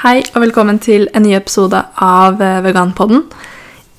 [0.00, 3.26] Hei og velkommen til en ny episode av eh, Veganpodden.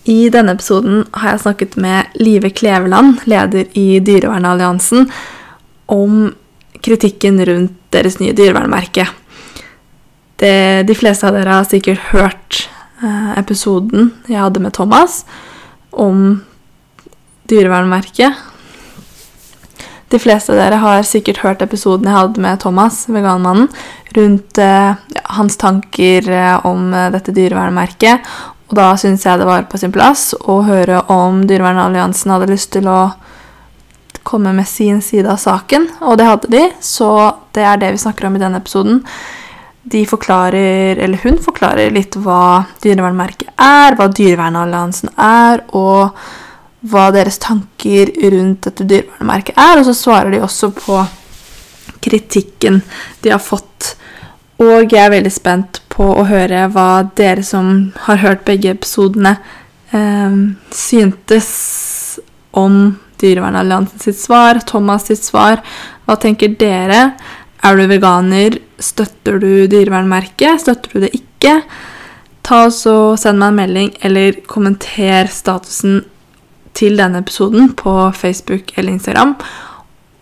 [0.10, 5.06] I denne episoden har jeg snakket med Live Kleveland, leder i Dyrevernalliansen,
[5.94, 6.16] om
[6.82, 9.06] kritikken rundt deres nye dyrevernmerke.
[10.42, 10.56] Det,
[10.90, 12.64] de fleste av dere har sikkert hørt
[13.06, 15.20] eh, episoden jeg hadde med Thomas
[15.94, 16.40] om
[17.46, 18.42] dyrevernmerket.
[20.12, 23.70] De fleste av dere har sikkert hørt episoden jeg hadde med Thomas, veganmannen,
[24.18, 24.98] rundt eh,
[25.38, 28.28] hans tanker eh, om eh, dette dyrevernmerket.
[28.72, 32.74] Og da syns jeg det var på sin plass å høre om Dyrevernalliansen hadde lyst
[32.76, 33.14] til å
[34.28, 37.10] komme med sin side av saken, og det hadde de, så
[37.56, 39.02] det er det vi snakker om i denne episoden.
[39.92, 46.20] De forklarer, eller hun forklarer litt hva dyrevernmerket er, hva Dyrevernalliansen er, og
[46.82, 51.02] hva deres tanker rundt dette dyrevernmerket er, og så svarer de også på
[52.02, 52.82] kritikken
[53.22, 53.96] de har fått.
[54.62, 59.38] Og jeg er veldig spent på å høre hva dere som har hørt begge episodene,
[59.94, 60.42] eh,
[60.74, 61.52] syntes
[62.58, 65.62] om Dyrevernalliansen svar, Thomas sitt svar.
[66.08, 67.12] Hva tenker dere?
[67.62, 68.58] Er du veganer?
[68.82, 70.64] Støtter du dyrevernmerket?
[70.64, 71.60] Støtter du det ikke?
[72.42, 76.02] Ta så Send meg en melding eller kommenter statusen
[76.78, 79.36] til denne episoden på Facebook eller Instagram.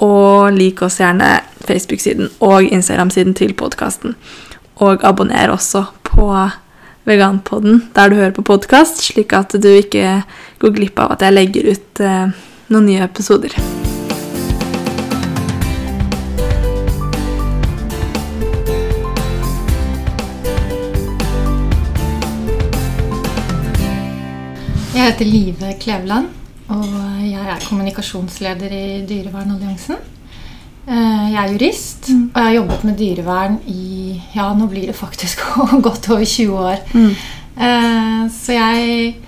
[0.05, 4.15] Og lik oss gjerne Facebook-siden og Instagram-siden til podkasten.
[4.79, 6.31] Og abonner også på
[7.09, 10.21] Veganpodden der du hører på podkast, slik at du ikke
[10.61, 12.33] går glipp av at jeg legger ut eh,
[12.69, 13.55] noen nye episoder.
[24.99, 26.27] Jeg heter Live Kleveland,
[26.69, 26.87] og
[27.25, 29.97] jeg er kommunikasjonsleder i Dyrevernalliansen.
[30.89, 34.95] Eh, Jeg er jurist, og jeg har jobbet med dyrevern i ja, nå blir det
[34.97, 35.41] faktisk
[35.87, 36.77] godt over 20 år.
[36.93, 38.29] Mm.
[38.33, 39.25] Så jeg eh,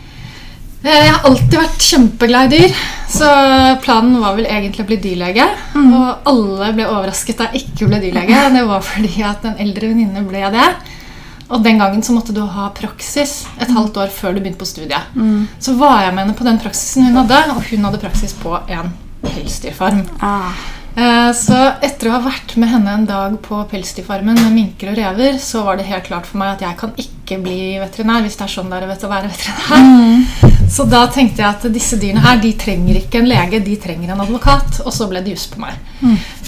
[0.82, 2.72] jeg har alltid vært kjempeglad i dyr,
[3.12, 3.28] så
[3.84, 5.46] planen var vel egentlig å bli dyrlege.
[5.78, 8.40] Og alle ble overrasket da jeg ikke ble dyrlege.
[8.56, 10.70] Det var fordi at en eldre venninne ble det.
[11.52, 14.70] Og den gangen så måtte du ha praksis et halvt år før du begynte på
[14.70, 15.16] studiet.
[15.60, 18.54] Så var jeg med henne på den praksisen hun hadde, og hun hadde praksis på
[18.72, 18.94] en
[19.26, 20.06] pelsdyrfarm.
[20.24, 20.54] Ah.
[20.96, 24.98] Eh, Så etter å ha vært med henne en dag på pelsdyrfarmen med minker og
[24.98, 28.36] rever, så var det helt klart for meg at jeg kan ikke bli veterinær hvis
[28.40, 30.60] det er sånn det er vet, å være veterinær.
[30.72, 34.12] Så da tenkte jeg at disse dyrene her, de trenger ikke en lege, de trenger
[34.14, 34.82] en advokat.
[34.86, 35.76] Og så ble det juss på meg.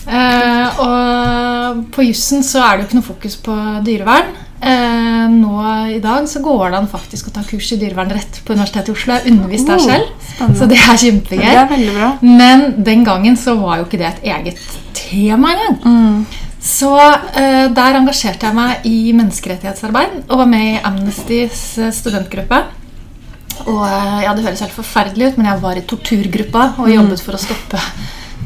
[0.08, 3.56] Eh, og på jussen så er det jo ikke noe fokus på
[3.88, 4.32] dyrevern.
[4.64, 4.93] Eh,
[5.32, 5.56] nå
[5.96, 8.96] i dag så går det an faktisk å ta kurs i dyrevernrett på Universitetet i
[8.96, 9.16] Oslo.
[9.16, 11.50] Jeg har undervist der selv, oh, så det er kjempegøy.
[12.26, 14.64] Men den gangen så var jo ikke det et eget
[14.98, 16.26] tema engang.
[16.64, 22.62] Så eh, der engasjerte jeg meg i menneskerettighetsarbeid og var med i Amnestys eh, studentgruppe.
[23.68, 27.24] Og eh, ja, Det høres helt forferdelig ut, men jeg var i torturgruppa og jobbet
[27.26, 27.82] for å stoppe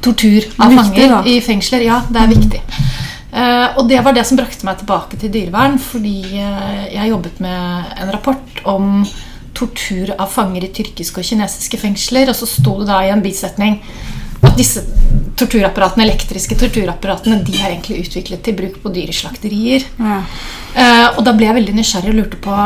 [0.02, 1.86] tortur av fanger i fengsler.
[1.86, 2.64] Ja, det er viktig.
[3.38, 7.42] Eh, og det var det som brakte meg tilbake til dyrevern, fordi eh, jeg jobbet
[7.44, 9.02] med en rapport om
[9.58, 13.24] tortur av fanger i tyrkiske og kinesiske fengsler, og så sto det da i en
[13.26, 13.80] bisetning
[14.38, 14.84] at disse
[15.38, 19.86] torturapparatene, elektriske torturapparatene de er egentlig utviklet til bruk på dyreslakterier.
[19.98, 20.20] Ja.
[20.78, 22.58] Eh, og da ble jeg veldig nysgjerrig og lurte på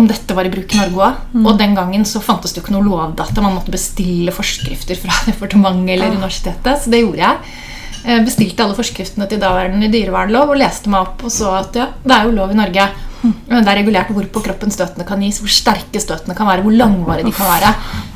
[0.00, 1.24] om dette var i bruk i Norge òg.
[1.42, 3.44] Og den gangen så fantes det jo ikke noe lovdata.
[3.44, 6.84] Man måtte bestille forskrifter fra departementet eller universitetet.
[6.84, 7.58] Så det gjorde jeg.
[8.04, 11.90] Eh, bestilte alle forskriftene til daværende dyrevernlov og leste meg opp og så at ja,
[12.04, 12.88] det er jo lov i Norge.
[13.20, 16.64] Men det er regulert hvor på kroppen støtene kan gis, hvor sterke støtene kan være,
[16.64, 17.72] hvor langvarige de kan være.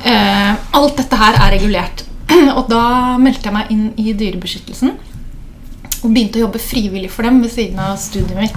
[0.08, 2.06] Eh, alt dette her er regulert.
[2.56, 2.84] Og da
[3.20, 4.94] meldte jeg meg inn i Dyrebeskyttelsen
[6.04, 8.56] og begynte å jobbe frivillig for dem ved siden av studiet mitt.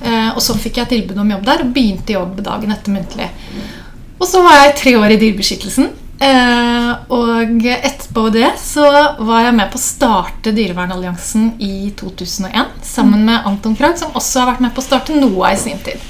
[0.00, 3.26] Eh, og så fikk jeg tilbud om jobb der og begynte jobb dagen etter muntlig.
[4.20, 5.90] Og så var jeg tre år i Dyrebeskyttelsen.
[6.20, 6.69] Eh,
[7.40, 8.86] og etterpå det så
[9.18, 14.42] var jeg med på å starte Dyrevernalliansen i 2001 sammen med Anton Krag, som også
[14.42, 16.04] har vært med på å starte NOA i sin tid.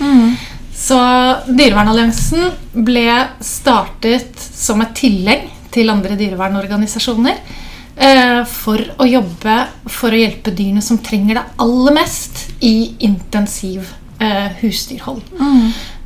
[0.80, 0.98] Så
[1.46, 2.50] Dyrevernalliansen
[2.86, 3.06] ble
[3.44, 9.56] startet som et tillegg til andre dyrevernorganisasjoner eh, for å jobbe
[9.92, 15.22] for å hjelpe dyrene som trenger det aller mest i intensiv eh, husdyrhold.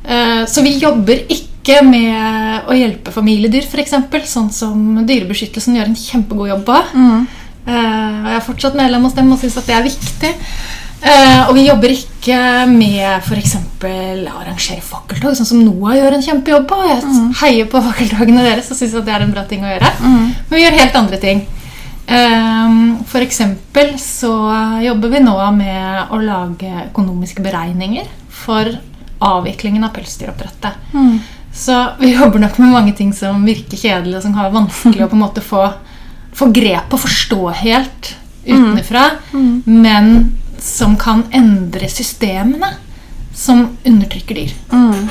[0.05, 1.54] Eh, så vi jobber ikke
[1.85, 3.95] med å hjelpe familiedyr, f.eks.,
[4.29, 6.79] sånn som Dyrebeskyttelsen gjør en kjempegod jobb på.
[6.93, 7.27] Mm.
[7.65, 10.33] og jeg er fortsatt medlem hos dem og syns at det er viktig.
[11.05, 12.37] Eh, og vi jobber ikke
[12.71, 13.55] med f.eks.
[13.85, 16.79] å arrangere fakkeltog, sånn som NOAH gjør en kjempejobb på.
[16.89, 17.03] Jeg
[17.41, 19.91] heier på fakkeltogene deres og syns det er en bra ting å gjøre.
[20.01, 21.45] Men vi gjør helt andre ting.
[22.05, 24.33] Um, for eksempel så
[24.83, 28.69] jobber vi nå med å lage økonomiske beregninger for
[29.25, 30.91] avviklingen av pelsdyroppdrettet.
[30.93, 31.15] Mm.
[31.55, 35.09] Så vi jobber nok med mange ting som virker kjedelige, og som har vanskelig å
[35.11, 35.61] på en måte få,
[36.35, 38.15] få grep og forstå helt
[38.45, 39.63] utenfra, Mm.
[39.65, 42.73] men som kan endre systemene
[43.33, 44.51] som undertrykker dyr.
[44.71, 45.07] Mm.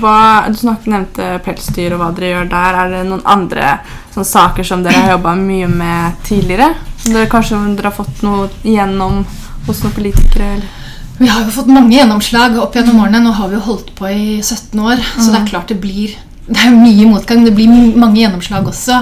[0.00, 2.78] Hva, du snakket, nevnte pelsdyr og hva dere gjør der.
[2.82, 3.76] Er det noen andre
[4.14, 6.72] sånn, saker som dere har jobba mye med tidligere?
[6.98, 9.20] Som dere kanskje dere har fått noe igjennom
[9.68, 10.48] hos noen politikere?
[10.56, 10.83] Eller?
[11.18, 13.22] Vi har jo fått mange gjennomslag opp gjennom årene.
[13.22, 16.16] Nå har vi jo holdt på i 17 år, så det er klart det blir
[16.44, 17.44] det er mye motgang.
[17.46, 18.98] Det blir mange gjennomslag også.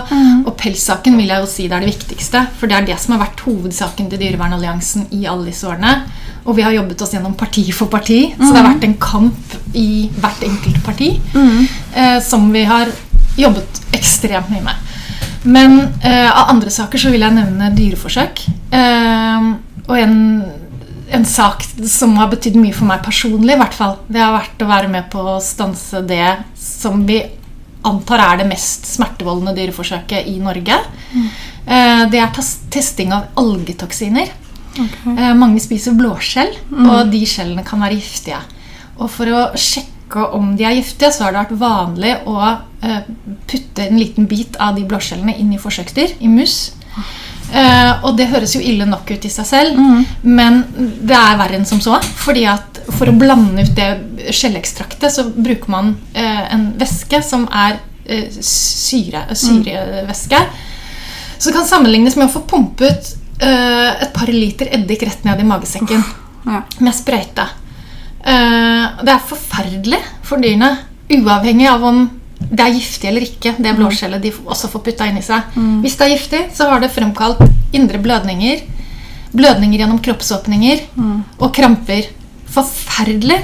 [0.47, 2.45] Og pelssaken vil jeg jo si det er det viktigste.
[2.59, 5.97] For det er det som har vært hovedsaken til Dyrevernalliansen i alle disse årene.
[6.45, 9.59] Og vi har jobbet oss gjennom parti for parti, så det har vært en kamp
[9.79, 11.13] i hvert enkelt parti
[11.95, 12.91] eh, som vi har
[13.39, 14.89] jobbet ekstremt mye med.
[15.43, 18.43] Men eh, av andre saker så vil jeg nevne dyreforsøk.
[18.75, 19.47] Eh,
[19.87, 20.19] og en,
[21.13, 24.65] en sak som har betydd mye for meg personlig, i hvert fall, det har vært
[24.65, 26.27] å være med på å stanse det
[26.59, 27.21] som vi
[27.87, 30.77] antar er det mest smertevoldende dyreforsøket i Norge.
[31.13, 31.29] Mm.
[32.13, 34.31] det er testing av algetoksiner.
[34.73, 35.35] Okay.
[35.37, 36.55] mange spiser blåskjell,
[36.87, 38.39] og de skjellene kan være giftige.
[38.97, 43.11] Og for å sjekke om de er giftige, så har det vært vanlig å eh,
[43.49, 46.73] putte en liten bit av de blåskjellene inn i forsøksdyr, i mus.
[47.53, 49.81] Eh, og det høres jo ille nok ut i seg selv,
[50.25, 50.63] men
[51.05, 51.99] det er verre enn som så.
[52.17, 57.45] fordi at For å blande ut det skjellekstraktet så bruker man eh, en væske som
[57.53, 57.77] er
[58.07, 60.41] eh, syre, syrevæske.
[61.39, 63.13] Så det kan sammenlignes med å få pumpet
[63.43, 66.03] eh, et par liter eddik rett ned i magesekken
[66.47, 66.63] Ja.
[66.81, 67.45] med sprøyte.
[68.25, 70.73] Eh, det er forferdelig for dyrene,
[71.13, 72.03] uavhengig av om
[72.51, 75.55] det er giftig eller ikke, det blåskjellet de også får putta inni seg.
[75.85, 77.43] Hvis det er giftig, så har det fremkalt
[77.77, 78.65] indre blødninger,
[79.33, 80.85] blødninger gjennom kroppsåpninger
[81.39, 82.11] og kramper.
[82.53, 83.39] Forferdelig.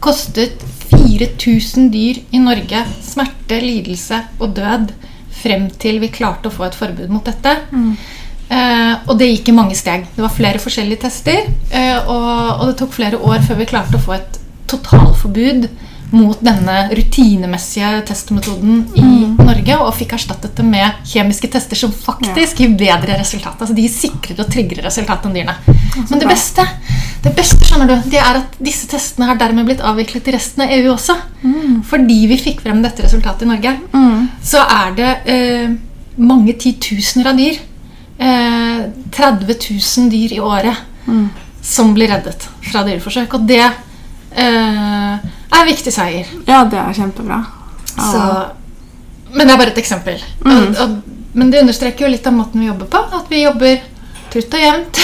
[0.00, 4.94] Kostet 4000 dyr i Norge smerte, lidelse og død
[5.38, 7.54] frem til vi klarte å få et forbud mot dette.
[8.48, 10.06] Uh, og det gikk i mange steg.
[10.14, 11.44] Det var flere forskjellige tester.
[11.68, 12.30] Uh, og,
[12.62, 14.38] og det tok flere år før vi klarte å få et
[14.68, 15.68] totalforbud
[16.10, 19.06] mot denne rutinemessige testmetoden i
[19.36, 23.58] Norge, og fikk erstattet det med kjemiske tester som faktisk gir bedre resultat.
[23.60, 25.56] Altså De gir sikrere og tryggere resultat enn dyrene.
[25.98, 26.64] Men det beste,
[27.24, 30.64] det beste skjønner du, det er at disse testene har dermed blitt avviklet i resten
[30.64, 31.18] av EU også.
[31.90, 33.74] Fordi vi fikk frem dette resultatet i Norge,
[34.44, 35.74] så er det eh,
[36.18, 37.60] mange titusener av dyr
[38.18, 40.86] eh, 30 000 dyr i året
[41.68, 43.34] som blir reddet fra dyreforsøk.
[43.36, 43.64] Og det
[44.44, 46.28] er en viktig seier.
[46.46, 47.42] ja, det er kjempebra.
[47.96, 48.08] Ja.
[48.12, 48.24] Så,
[49.34, 50.20] men det er bare et eksempel.
[50.44, 50.98] Og, og,
[51.38, 53.02] men det understreker jo litt av måten vi jobber på.
[53.18, 53.80] At vi jobber
[54.32, 55.02] trutt og jevnt.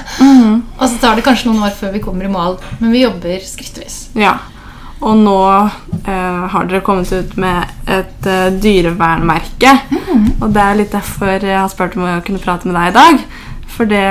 [0.80, 3.44] og så tar det kanskje noen år før vi kommer i mål, men vi jobber
[3.44, 4.00] skrittvis.
[4.18, 4.38] Ja.
[5.00, 9.72] Og nå eh, har dere kommet ut med et eh, dyrevernmerke.
[10.40, 12.96] Og det er litt derfor jeg har spurt om å kunne prate med deg i
[12.98, 13.22] dag.
[13.70, 14.04] For det,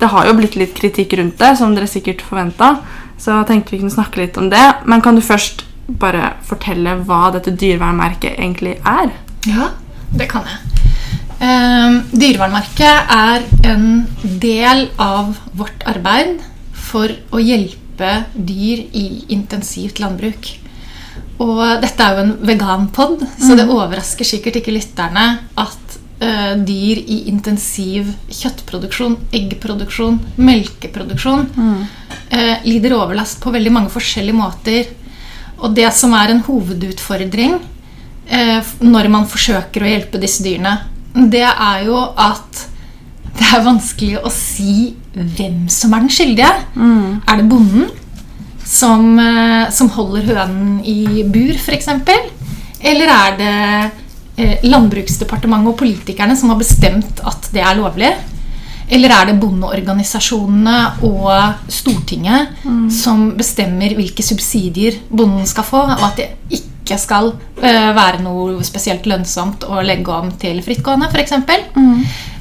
[0.00, 2.74] det har jo blitt litt kritikk rundt det, som dere sikkert forventa.
[3.18, 4.64] Så tenkte vi kunne snakke litt om det.
[4.84, 9.12] Men kan du først bare fortelle hva dette dyrevernmerket egentlig er?
[9.46, 9.70] Ja,
[10.16, 10.76] det kan jeg.
[11.36, 14.06] Eh, Dyrevernmerket er en
[14.40, 16.40] del av vårt arbeid
[16.72, 20.48] for å hjelpe dyr i intensivt landbruk.
[21.44, 25.26] Og dette er jo en veganpod, så det overrasker sikkert ikke lytterne
[25.60, 25.85] at
[26.16, 31.42] dyr i intensiv kjøttproduksjon, eggproduksjon, melkeproduksjon
[32.30, 34.92] eh, lider overlast på veldig mange forskjellige måter.
[35.60, 37.58] Og det som er en hovedutfordring
[38.28, 40.78] eh, når man forsøker å hjelpe disse dyrene,
[41.16, 42.64] det er jo at
[43.36, 46.50] det er vanskelig å si hvem som er den skyldige.
[47.28, 47.90] Er det bonden
[48.66, 51.92] som, eh, som holder hønen i bur, f.eks.?
[52.86, 54.02] Eller er det eh,
[54.36, 58.10] Landbruksdepartementet og politikerne som har bestemt at det er lovlig?
[58.86, 60.76] Eller er det bondeorganisasjonene
[61.08, 62.60] og Stortinget
[62.94, 66.28] som bestemmer hvilke subsidier bonden skal få, og at det
[66.60, 71.34] ikke skal uh, være noe spesielt lønnsomt å legge om til frittgående, f.eks.?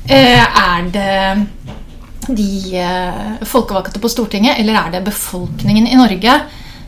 [0.06, 6.36] Eh, er det de uh, folkevalgte på Stortinget, eller er det befolkningen i Norge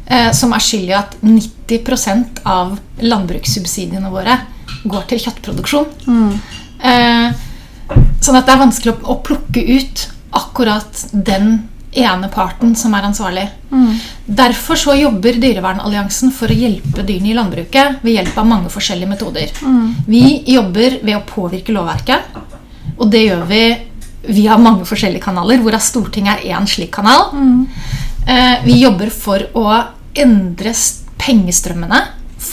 [0.05, 4.37] eh, som er skyld i at 90% av landbrukssubsidiene våre
[4.83, 5.87] går til kjøttproduksjon?
[6.79, 7.31] Eh,
[8.21, 10.07] sånn at det er vanskelig å, å plukke ut
[10.37, 13.47] akkurat den ene parten som er ansvarlig.
[14.25, 19.09] Derfor så jobber Dyrevernalliansen for å hjelpe dyrene i landbruket ved hjelp av mange forskjellige
[19.09, 19.53] metoder.
[20.05, 22.37] Vi jobber ved å påvirke lovverket.
[22.97, 23.63] Og det gjør vi
[24.27, 27.31] via mange forskjellige kanaler, hvorav Stortinget er én slik kanal.
[28.27, 29.65] Eh, vi jobber for å
[30.17, 30.73] endre
[31.17, 32.01] pengestrømmene.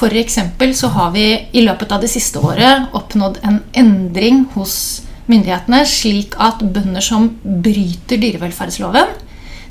[0.03, 5.85] Eksempel så har vi i løpet av det siste året oppnådd en endring hos myndighetene,
[5.87, 9.15] slik at bønder som bryter dyrevelferdsloven,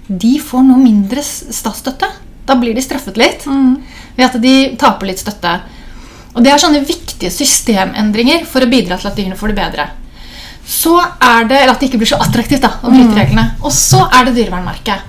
[0.08, 2.10] de får nå mindre statsstøtte.
[2.46, 3.46] Da blir de straffet litt
[4.18, 5.62] ved at de taper litt støtte.
[6.34, 9.88] Og Det er sånne viktige systemendringer for å bidra til at dyrene får det bedre.
[10.66, 13.56] Så er det, eller At det ikke blir så attraktivt da, å bryte reglene.
[13.64, 15.00] Og så er det dyrevernmerket.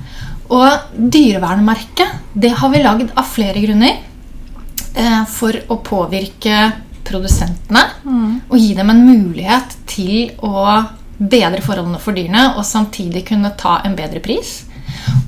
[0.51, 3.99] Og dyrevernmerket det har vi lagd av flere grunner.
[4.95, 6.59] Eh, for å påvirke
[7.05, 7.81] produsentene
[8.49, 10.85] og gi dem en mulighet til å
[11.19, 14.63] bedre forholdene for dyrene og samtidig kunne ta en bedre pris.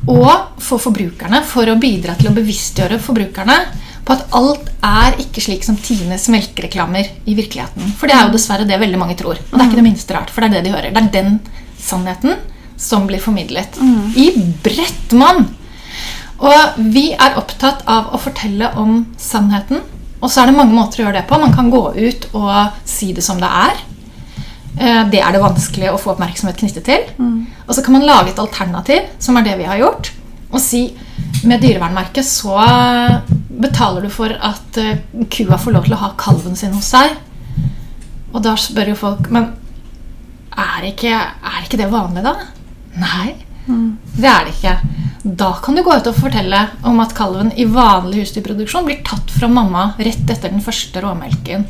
[0.06, 3.58] Og for forbrukerne, for å bidra til å bevisstgjøre forbrukerne
[4.06, 7.90] på at alt er ikke slik som Tines melkereklamer i virkeligheten.
[7.98, 9.40] For det er jo dessverre det veldig mange tror.
[9.50, 10.94] Og det er ikke det minste rart, for det er det de hører.
[10.94, 11.40] Det er den
[11.82, 12.38] sannheten
[12.78, 13.80] som blir formidlet
[14.14, 14.30] i
[14.62, 15.48] bredt monn.
[16.38, 19.80] Og vi er opptatt av å fortelle om sannheten.
[20.20, 21.38] Og så er det mange måter å gjøre det på.
[21.40, 23.76] Man kan gå ut og si det som det er.
[24.78, 27.02] Eh, Det er det vanskelig å få oppmerksomhet knyttet til.
[27.68, 30.10] Og så kan man lage et alternativ, som er det vi har gjort,
[30.52, 30.94] og si
[31.44, 32.56] med dyrevernmerket så
[33.60, 34.98] betaler du for at eh,
[35.30, 37.16] kua får lov til å ha kalven sin hos seg.
[38.34, 39.52] Og da spør jo folk Men
[40.56, 42.34] er ikke, er ikke det vanlig, da?
[42.96, 43.34] Nei,
[44.16, 44.78] det er det ikke.
[45.26, 49.32] Da kan du gå ut og fortelle om at kalven i vanlig husdyrproduksjon blir tatt
[49.34, 51.64] fra mamma rett etter den første råmelken.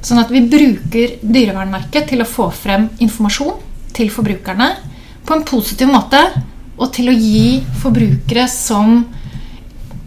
[0.00, 3.58] Sånn at vi bruker dyrevernmerket til å få frem informasjon
[3.92, 4.70] til forbrukerne
[5.28, 6.22] på en positiv måte,
[6.78, 9.02] og til å gi forbrukere som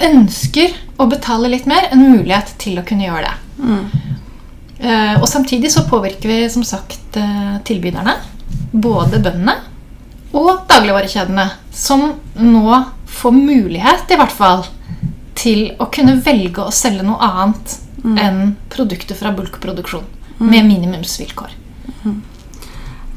[0.01, 3.35] ønsker å betale litt mer, en mulighet til å kunne gjøre det.
[4.81, 8.15] Eh, og samtidig så påvirker vi som sagt eh, tilbyderne,
[8.73, 9.59] både bøndene
[10.33, 14.65] og dagligvarekjedene, som nå får mulighet, i hvert fall,
[15.35, 20.05] til å kunne velge å selge noe annet enn produkter fra bulkproduksjon.
[20.41, 21.57] Med minimumsvilkår.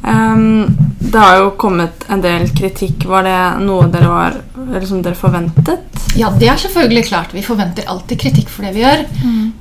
[0.07, 0.67] Ehm,
[0.99, 3.07] det har jo kommet en del kritikk.
[3.09, 5.94] Var det noe dere var eller som dere forventet?
[6.15, 7.33] Ja, det er selvfølgelig klart.
[7.35, 9.01] Vi forventer alltid kritikk for det vi gjør.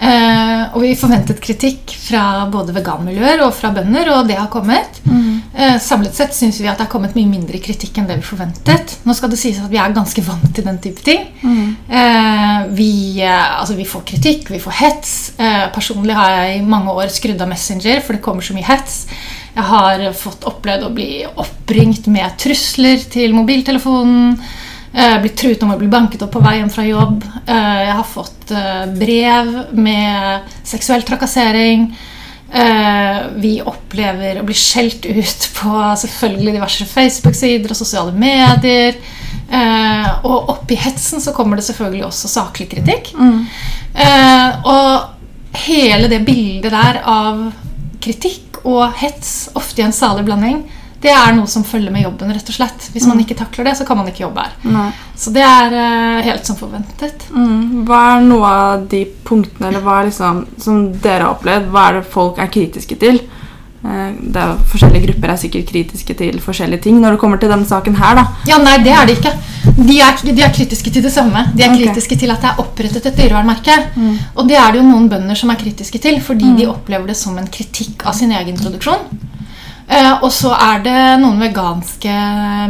[0.04, 5.00] Eh, og vi forventet kritikk fra både veganmiljøer og fra bønder, og det har kommet.
[5.54, 8.28] Eh, samlet sett syns vi at det har kommet mye mindre kritikk enn det vi
[8.28, 8.98] forventet.
[9.06, 11.26] Nå skal det sies at vi er ganske vant til den type ting.
[11.90, 12.92] Eh, vi,
[13.22, 15.14] eh, altså vi får kritikk, vi får hets.
[15.38, 18.70] Eh, personlig har jeg i mange år skrudd av Messenger, for det kommer så mye
[18.70, 19.08] hets.
[19.54, 24.38] Jeg har fått opplevd å bli oppringt med trusler til mobiltelefonen.
[24.94, 27.24] Eh, blitt truet om å bli banket opp på vei hjem fra jobb.
[27.48, 31.94] Eh, jeg har fått eh, brev med seksuell trakassering.
[33.42, 39.00] Vi opplever å bli skjelt ut på selvfølgelig diverse Facebook-sider og sosiale medier.
[40.22, 43.10] Og oppi hetsen så kommer det selvfølgelig også saklig kritikk.
[43.18, 43.40] Mm.
[44.70, 47.42] og hele det bildet der av
[48.06, 50.62] kritikk og hets, ofte i en salig blanding,
[51.04, 52.32] det er noe som følger med jobben.
[52.32, 52.90] rett og slett.
[52.94, 54.56] Hvis man ikke takler det, så kan man ikke jobbe her.
[54.72, 54.90] Nei.
[55.20, 57.28] Så det er uh, helt som forventet.
[57.36, 57.84] Mm.
[57.88, 61.72] Hva er noe av de punktene eller hva er liksom, som dere har opplevd?
[61.74, 63.20] Hva er det folk er kritiske til?
[63.84, 67.02] Eh, Det er jo Forskjellige grupper er sikkert kritiske til forskjellige ting.
[67.02, 68.24] Når det kommer til denne saken her, da.
[68.48, 69.34] Ja, nei, det er de ikke.
[69.76, 71.44] De er, de er kritiske til det samme.
[71.52, 71.90] De er okay.
[71.90, 73.76] kritiske til at det er opprettet et dyrevernmerke.
[74.38, 77.18] Og det er det jo noen bønder som er kritiske til, fordi de opplever det
[77.20, 79.33] som en kritikk av sin egen produksjon.
[79.94, 82.16] Eh, og så er det noen veganske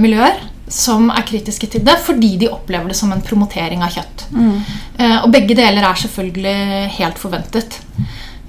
[0.03, 0.41] miljøer
[0.73, 4.25] som er kritiske til det fordi de opplever det som en promotering av kjøtt.
[4.33, 4.55] Mm.
[5.21, 6.55] og begge deler er selvfølgelig
[6.97, 7.77] helt forventet.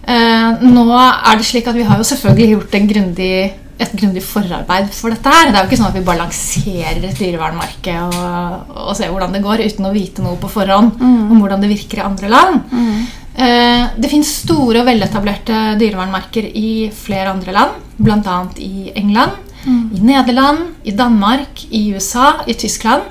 [0.04, 3.34] Eh, nå er det slik at Vi har jo selvfølgelig gjort en grundig,
[3.80, 5.28] et grundig forarbeid for dette.
[5.28, 5.50] her.
[5.50, 9.34] Det er jo ikke sånn at vi bare lanserer et dyrevernmerke og, og ser hvordan
[9.34, 12.60] det går uten å vite noe på forhånd om hvordan det virker i andre land.
[12.72, 18.36] Eh, det finnes store og veletablerte dyrevernmerker i flere andre land, bl.a.
[18.62, 19.34] i England,
[19.66, 23.02] i Nederland, i Danmark, i USA, i Tyskland.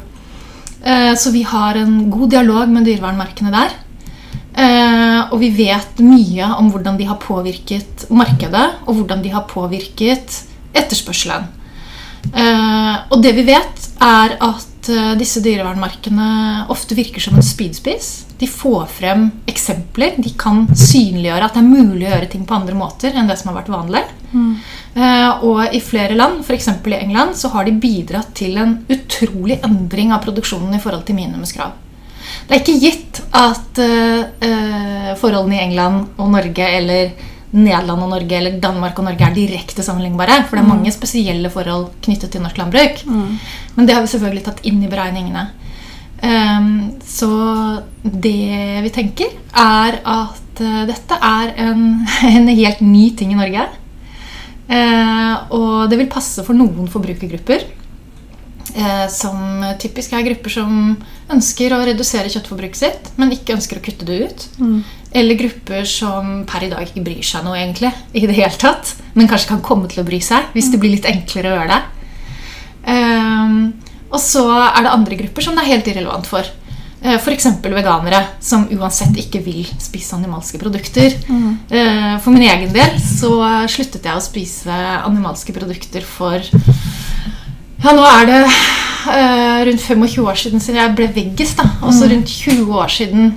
[0.83, 3.73] Eh, så vi har en god dialog med dyrevernmerkene der.
[4.53, 9.47] Eh, og vi vet mye om hvordan de har påvirket markedet, og hvordan de har
[9.49, 11.47] påvirket etterspørselen.
[12.33, 18.11] Eh, og det vi vet, er at eh, disse dyrevernmerkene ofte virker som en spydspiss.
[18.43, 20.17] De får frem eksempler.
[20.19, 23.37] De kan synliggjøre at det er mulig å gjøre ting på andre måter enn det
[23.39, 24.01] som har vært vanlig.
[24.33, 26.67] Eh, og i flere land, f.eks.
[26.67, 31.15] i England, så har de bidratt til en utrolig endring av produksjonen i forhold til
[31.21, 31.71] minimumskrav.
[32.43, 37.15] Det er ikke gitt at uh, forholdene i England og Norge eller
[37.53, 40.41] Nederland og Norge eller Danmark og Norge er direkte sammenlignbare.
[40.49, 43.03] For det er mange spesielle forhold knyttet til norsk landbruk.
[43.77, 45.51] Men det har vi selvfølgelig tatt inn i beregningene.
[46.23, 47.29] Ehm, så
[48.03, 51.85] det vi tenker, er at eh, dette er en,
[52.35, 53.69] en helt ny ting i Norge.
[54.73, 57.67] Eh, og det vil passe for noen forbrukergrupper.
[58.73, 60.77] Eh, som typisk er grupper som
[61.33, 64.45] ønsker å redusere kjøttforbruket sitt, men ikke ønsker å kutte det ut.
[65.13, 68.95] Eller grupper som per i dag ikke bryr seg noe, egentlig, i det hele tatt,
[69.13, 71.75] men kanskje kan komme til å bry seg hvis det blir litt enklere å gjøre
[71.75, 71.81] det.
[72.93, 73.59] Ehm,
[74.13, 76.47] og så er det andre grupper som det er helt irrelevant for.
[77.03, 77.49] Eh, F.eks.
[77.65, 81.17] veganere som uansett ikke vil spise animalske produkter.
[81.27, 82.19] Mm.
[82.23, 83.33] For min egen del så
[83.71, 86.39] sluttet jeg å spise animalske produkter for
[87.83, 91.55] Ja, nå er det eh, rundt 25 år siden siden jeg ble veggis.
[91.59, 93.33] da Og så rundt 20 år siden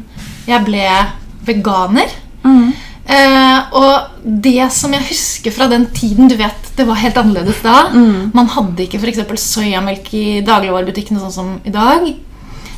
[0.46, 0.84] jeg ble
[1.48, 2.12] veganer.
[3.06, 7.60] Eh, og det som jeg husker fra den tiden Du vet, det var helt annerledes
[7.62, 7.84] da.
[8.34, 9.20] Man hadde ikke f.eks.
[9.42, 12.08] soyamelk i dagligvarebutikkene sånn som i dag.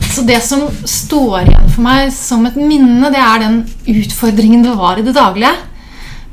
[0.09, 3.59] Så det som står igjen for meg som et minne, det er den
[3.89, 5.55] utfordringen det var i det daglige.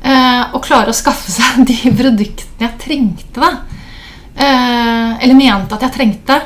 [0.06, 3.40] Eh, å klare å skaffe seg de produktene jeg trengte.
[3.40, 3.75] da
[4.36, 6.40] eh, Eller mente at jeg trengte.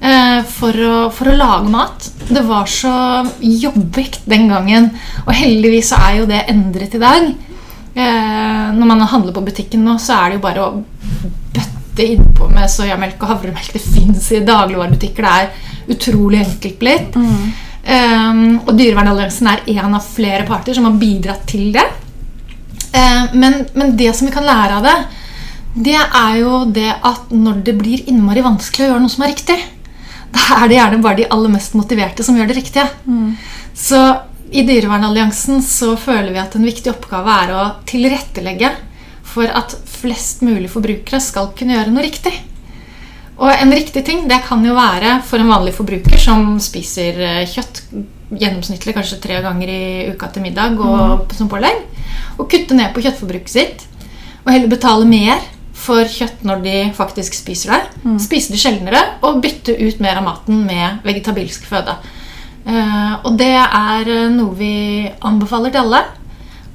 [0.00, 2.10] eh, for, å, for å lage mat.
[2.28, 4.90] Det var så jobbig den gangen.
[5.26, 7.28] Og heldigvis så er jo det endret i dag.
[7.94, 10.84] Eh, når man handler på butikken nå, så er det jo bare å
[11.56, 13.72] bøtte innpå med soyamelk og havremelk.
[13.74, 15.24] Det fins i dagligvarebutikker.
[15.24, 17.16] Det er utrolig enkelt blitt.
[17.88, 21.86] Eh, og Dyrevernalliansen er en av flere parter som har bidratt til det.
[22.92, 24.96] Eh, men, men det som vi kan lære av det,
[25.78, 29.32] det er jo det at når det blir innmari vanskelig å gjøre noe som er
[29.32, 29.58] riktig,
[30.34, 32.88] da er det gjerne bare de aller mest motiverte som gjør det riktige.
[33.78, 34.00] Så
[34.50, 38.72] i Dyrevernalliansen så føler vi at en viktig oppgave er å tilrettelegge
[39.28, 42.32] for at flest mulig forbrukere skal kunne gjøre noe riktig.
[43.38, 47.44] Og en riktig ting det kan jo være for en vanlig forbruker som spiser eh,
[47.46, 47.84] kjøtt
[48.34, 51.84] gjennomsnittlig kanskje tre ganger i uka til middag og som pålegg,
[52.36, 53.86] å kutte ned på kjøttforbruket sitt
[54.42, 55.46] og heller betale mer
[55.88, 57.80] for kjøtt når de faktisk spiser det.
[58.22, 61.96] Spise det sjeldnere og bytte ut mer av maten med vegetabilsk føde.
[62.68, 64.72] Eh, og det er eh, noe vi
[65.08, 66.02] anbefaler til alle.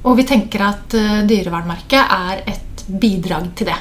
[0.04, 3.78] Og vi tenker at eh, Dyrevernmerket er et bidrag til det.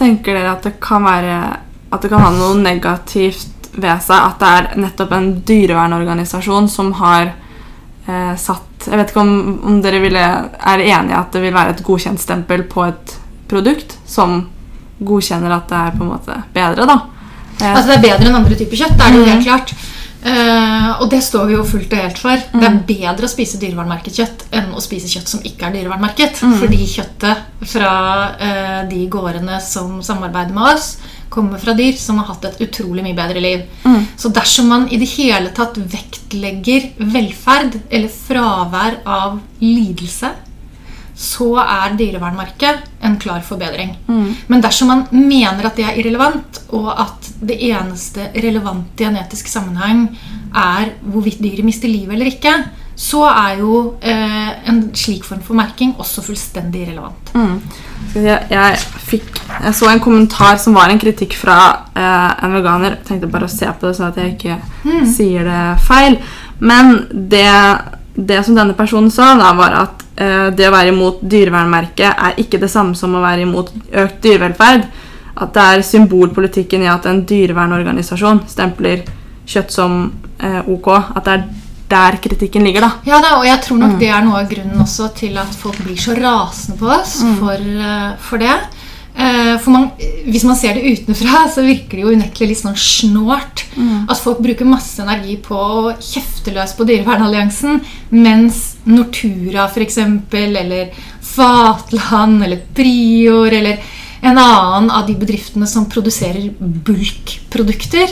[0.00, 1.38] Tenker dere at det kan være
[1.90, 6.92] At det kan ha noe negativt ved seg at det er nettopp en dyrevernorganisasjon som
[6.98, 7.32] har
[8.06, 9.32] eh, satt Jeg vet ikke om,
[9.66, 13.16] om dere ville, er enig i at det vil være et godkjentstempel på et
[13.50, 14.42] produkt som
[15.00, 16.98] godkjenner at det er på en måte bedre, da.
[17.60, 18.96] Eh, Altså Det er bedre enn andre typer kjøtt.
[18.98, 19.74] det er det jo helt klart.
[20.20, 22.42] Uh, og det står vi jo fullt og helt for.
[22.52, 26.42] Det er bedre å spise dyrevernmerket kjøtt enn å spise kjøtt som ikke er dyrevernmerket.
[26.60, 27.92] Fordi kjøttet fra
[28.36, 30.90] uh, de gårdene som samarbeider med oss,
[31.32, 33.64] kommer fra dyr som har hatt et utrolig mye bedre liv.
[34.18, 40.34] Så dersom man i det hele tatt vektlegger velferd eller fravær av lidelse,
[41.20, 43.92] så er dyrevernmerket en klar forbedring.
[44.48, 49.18] Men dersom man mener at det er irrelevant, og at det eneste relevante i en
[49.20, 50.06] etisk sammenheng
[50.56, 52.54] er hvorvidt dyret mister livet eller ikke,
[53.00, 57.30] så er jo eh, en slik form for merking også fullstendig irrelevant.
[57.32, 57.54] Mm.
[58.14, 61.56] Jeg, jeg, fikk, jeg så en kommentar som var en kritikk fra
[61.96, 62.98] eh, en veganer.
[62.98, 64.58] Jeg tenkte bare å se på det, sånn at jeg ikke
[65.16, 66.18] sier det feil.
[66.60, 67.48] Men det,
[68.16, 72.58] det som denne personen sa, da, var at det å være imot dyrevernmerket er ikke
[72.60, 73.70] det samme som å være imot
[74.02, 74.84] økt dyrevelferd.
[75.40, 79.06] At det er symbolpolitikken i at en dyrevernorganisasjon stempler
[79.48, 80.02] kjøtt som
[80.42, 80.90] eh, ok.
[81.16, 81.46] At det er
[81.90, 82.90] der kritikken ligger, da.
[83.08, 85.80] Ja da, og jeg tror nok det er noe av grunnen også til at folk
[85.82, 88.54] blir så rasende på oss for, eh, for det.
[89.20, 89.90] Eh, For man,
[90.24, 93.66] Hvis man ser det utenfra, så virker det jo unektelig litt sånn snålt.
[94.10, 97.80] At folk bruker masse energi på å kjefte løs på Dyrevernalliansen,
[98.10, 100.90] mens Nortura eksempel, eller
[101.22, 103.78] Fatland eller Prior eller
[104.22, 108.10] en annen av de bedriftene som produserer bulkprodukter,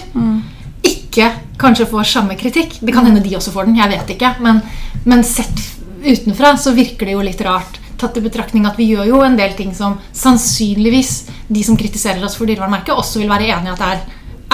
[0.83, 2.79] ikke kanskje får samme kritikk.
[2.81, 4.31] Det kan hende de også får den, jeg vet ikke.
[4.41, 4.63] Men,
[5.05, 5.59] men sett
[6.05, 7.81] utenfra så virker det jo litt rart.
[7.99, 11.13] Tatt i betraktning at vi gjør jo en del ting som sannsynligvis
[11.49, 14.03] de som kritiserer oss for dyrevernmerket, også vil være enig i at det er,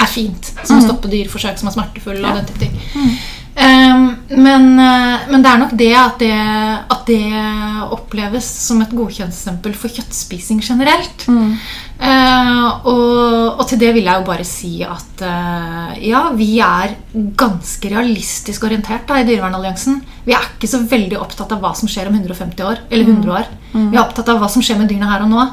[0.04, 0.52] er fint.
[0.62, 3.18] Som å stoppe dyreforsøk som er smertefulle og den type ting.
[3.54, 8.92] Um, men, eh, men det er nok det at, det at det oppleves som et
[8.94, 11.26] godkjentstempel for kjøttspising generelt.
[11.28, 16.96] Eh, og, og til det vil jeg jo bare si at uh, ja, vi er
[17.38, 20.00] ganske realistisk orientert da, i Dyrevernalliansen.
[20.26, 23.36] Vi er ikke så veldig opptatt av hva som skjer om 150 år eller 100
[23.38, 23.52] år.
[23.74, 25.46] Vi er opptatt av hva som skjer med dyrene her og nå.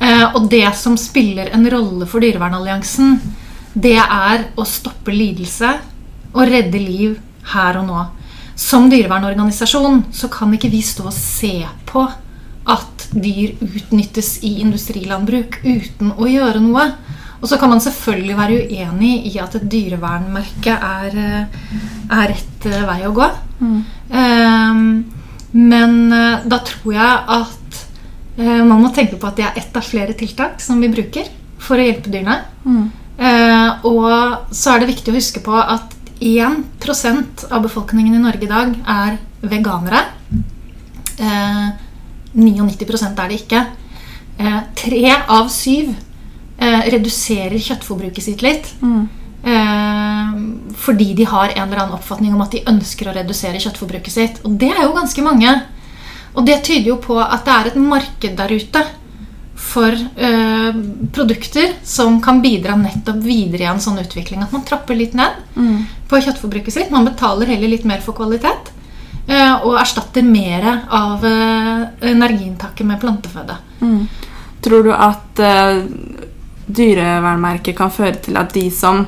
[0.00, 3.18] Uh, og det som spiller en rolle for Dyrevernalliansen,
[3.74, 5.70] det er å stoppe lidelse
[6.34, 7.16] og redde liv
[7.52, 8.04] her og nå.
[8.56, 11.56] Som dyrevernorganisasjon så kan ikke vi stå og se
[11.88, 12.04] på
[12.70, 16.86] at dyr utnyttes i industrilandbruk uten å gjøre noe.
[17.42, 21.58] Og så kan man selvfølgelig være uenig i at et dyrevernmerke er, eh,
[22.08, 23.28] er rett eh, vei å gå.
[24.08, 24.80] Eh,
[25.54, 27.60] men eh, da tror jeg at
[28.34, 31.28] man må tenke på at det er ett av flere tiltak som vi bruker
[31.62, 32.40] for å hjelpe dyrene.
[33.14, 35.93] Eh, og så er det viktig å huske på at
[36.24, 40.00] 1% av befolkningen i Norge i dag er veganere.
[41.20, 41.66] Eh,
[42.34, 43.60] 99% er det ikke.
[44.38, 45.92] Eh, av syv
[46.58, 48.72] eh, reduserer kjøttforbruket sitt litt.
[49.44, 50.32] Eh,
[50.86, 54.40] fordi de har en eller annen oppfatning om at de ønsker å redusere kjøttforbruket sitt.
[54.48, 55.52] Og det er jo ganske mange.
[56.34, 58.86] Og det tyder jo på at det er et marked der ute
[59.56, 60.74] for eh,
[61.14, 64.42] produkter som kan bidra nettopp videre i en sånn utvikling.
[64.42, 65.30] At man trapper litt ned
[66.08, 66.90] på kjøttforbruket sitt.
[66.90, 68.72] Man betaler heller litt mer for kvalitet.
[69.26, 73.56] eh, og erstatter mer av eh, energiinntaket med planteføde.
[74.60, 75.84] Tror du at eh,
[76.66, 79.06] dyrevernmerket kan føre til at de som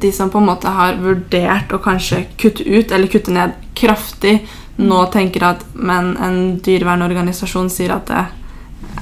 [0.00, 4.40] de som på en måte har vurdert å kanskje kutte ut eller kutte ned kraftig,
[4.76, 8.24] nå tenker at men en dyrevernorganisasjon sier at det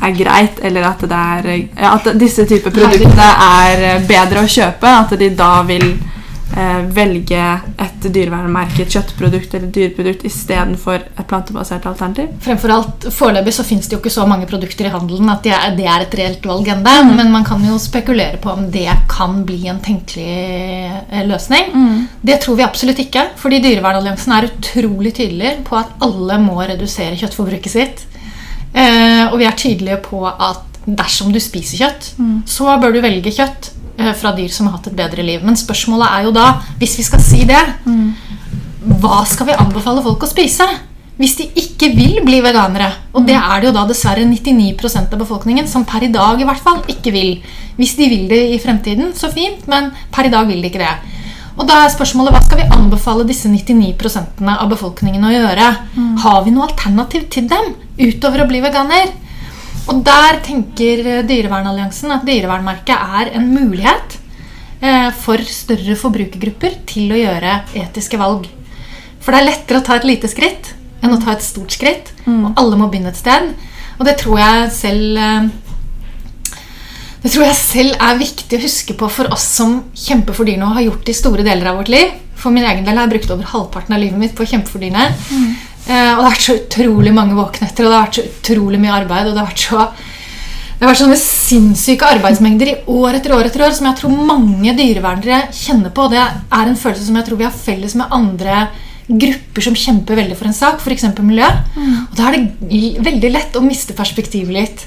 [0.03, 4.51] er greit, eller at, det er, ja, at disse typer produktene er eh, bedre å
[4.51, 7.42] kjøpe, at de da vil eh, velge
[7.85, 12.33] et dyrevernmerket kjøttprodukt eller dyreprodukt istedenfor et plantebasert alternativ?
[12.42, 15.55] Fremfor alt, Foreløpig så finnes det jo ikke så mange produkter i handelen at det
[15.55, 16.97] er, det er et reelt valg ennå.
[17.14, 20.31] Men man kan jo spekulere på om det kan bli en tenkelig
[21.12, 21.31] løsning.
[21.33, 22.07] løsning.
[22.21, 23.29] Det tror vi absolutt ikke.
[23.40, 28.09] Fordi Dyrevernalliansen er utrolig tydelig på at alle må redusere kjøttforbruket sitt.
[28.73, 32.13] Eh, og vi er tydelige på at dersom du spiser kjøtt,
[32.49, 35.43] så bør du velge kjøtt eh, fra dyr som har hatt et bedre liv.
[35.45, 36.47] Men spørsmålet er jo da,
[36.81, 37.61] hvis vi skal si det,
[39.03, 40.67] hva skal vi anbefale folk å spise?
[41.21, 45.21] Hvis de ikke vil bli veganere, og det er det jo da dessverre 99% av
[45.21, 47.37] befolkningen som per i dag i hvert fall ikke vil.
[47.77, 50.83] Hvis de vil det i fremtiden, så fint, men per i dag vil de ikke
[50.83, 51.21] det.
[51.59, 55.67] Og da er spørsmålet hva skal vi anbefale disse 99% av befolkningen å gjøre?
[56.25, 59.12] Har vi noe alternativ til dem utover å bli veganer?
[59.91, 64.19] Og der tenker eh, Dyrevernalliansen at dyrevernmerket er en mulighet
[64.81, 68.47] eh, for større forbrukergrupper til å gjøre etiske valg.
[69.23, 72.12] For det er lettere å ta et lite skritt enn å ta et stort skritt.
[72.47, 73.51] Og alle må begynne et sted.
[73.99, 75.51] Og det tror jeg selv eh,
[77.23, 80.67] det tror jeg selv er viktig å huske på for oss som kjemper for dyrene
[80.67, 82.17] og har gjort det i store deler av vårt liv.
[82.35, 84.73] For min egen del har jeg brukt over halvparten av livet mitt på å kjempe
[84.73, 85.05] for dyrene.
[85.87, 88.81] Eh, og det har vært så utrolig mange våknetter, og det har vært så utrolig
[88.83, 89.29] mye arbeid.
[89.29, 89.87] Og det har vært så
[90.83, 94.17] det har vært sånne sinnssyke arbeidsmengder i år etter år etter år som jeg tror
[94.27, 96.09] mange dyrevernere kjenner på.
[96.11, 98.65] Det er en følelse som jeg tror vi har felles med andre
[99.07, 101.07] grupper som kjemper veldig for en sak, f.eks.
[101.23, 101.47] miljø.
[102.09, 104.85] Og da er det veldig lett å miste perspektivet litt.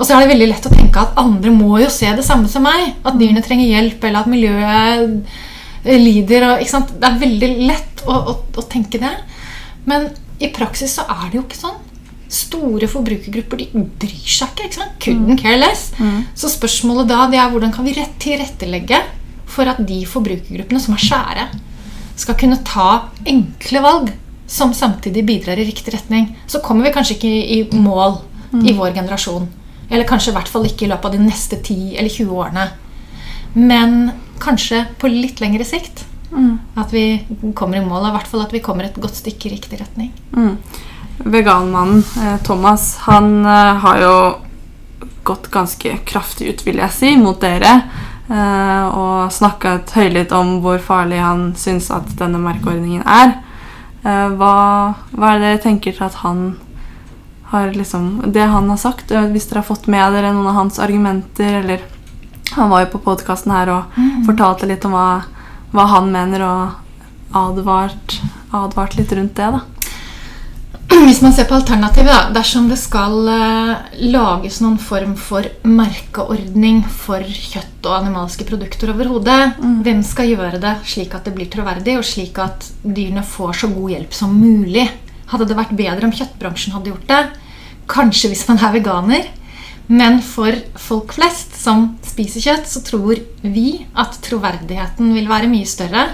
[0.00, 2.48] Og så er det veldig lett å tenke at andre må jo se det samme
[2.48, 2.94] som meg.
[3.04, 5.28] At dyrene trenger hjelp, eller at miljøet
[5.84, 6.46] eh, lider.
[6.54, 6.64] Og?
[6.64, 9.12] Det er veldig lett å, å, å tenke det.
[9.84, 10.08] Men
[10.40, 11.76] i praksis så er det jo ikke sånn.
[12.30, 14.70] Store forbrukergrupper de bryr seg ikke.
[14.70, 14.96] ikke sant?
[15.04, 15.90] Couldn't care less.
[16.38, 19.02] Så spørsmålet da det er hvordan kan vi rett tilrettelegge
[19.50, 21.46] for at de forbrukergruppene som er svære,
[22.20, 24.12] skal kunne ta enkle valg
[24.50, 26.30] som samtidig bidrar i riktig retning.
[26.46, 28.20] Så kommer vi kanskje ikke i mål
[28.66, 29.48] i vår generasjon.
[29.90, 32.68] Eller kanskje i hvert fall ikke i løpet av de neste 10 eller 20 årene.
[33.58, 33.96] Men
[34.40, 36.06] kanskje på litt lengre sikt.
[36.78, 37.24] At vi
[37.58, 39.80] kommer i mål, og i hvert fall at vi kommer et godt stykke i riktig
[39.80, 40.12] retning.
[41.20, 44.14] Veganmannen eh, Thomas han eh, har jo
[45.26, 47.74] gått ganske kraftig ut, vil jeg si, mot dere.
[48.30, 53.40] Eh, og snakket høylytt om hvor farlig han syns at denne merkeordningen er.
[54.00, 54.54] Hva,
[55.12, 56.54] hva er det dere tenker at han
[57.50, 60.78] har liksom Det han har sagt, hvis dere har fått med dere noen av hans
[60.78, 61.82] argumenter, eller
[62.56, 65.22] Han var jo på podkasten her og fortalte litt om hva,
[65.70, 68.16] hva han mener, og advart,
[68.50, 69.60] advart litt rundt det, da.
[71.06, 76.82] hvis man ser på alternativet, da, dersom det skal eh, lages noen form for merkeordning
[76.90, 82.00] for kjøtt og animalske produkter overhodet, hvem skal gjøre det slik at det blir troverdig,
[82.00, 84.88] og slik at dyrene får så god hjelp som mulig?
[85.30, 87.20] Hadde det vært bedre om kjøttbransjen hadde gjort det?
[87.90, 89.28] Kanskje hvis man er veganer.
[89.90, 95.66] Men for folk flest som spiser kjøtt, så tror vi at troverdigheten vil være mye
[95.66, 96.04] større.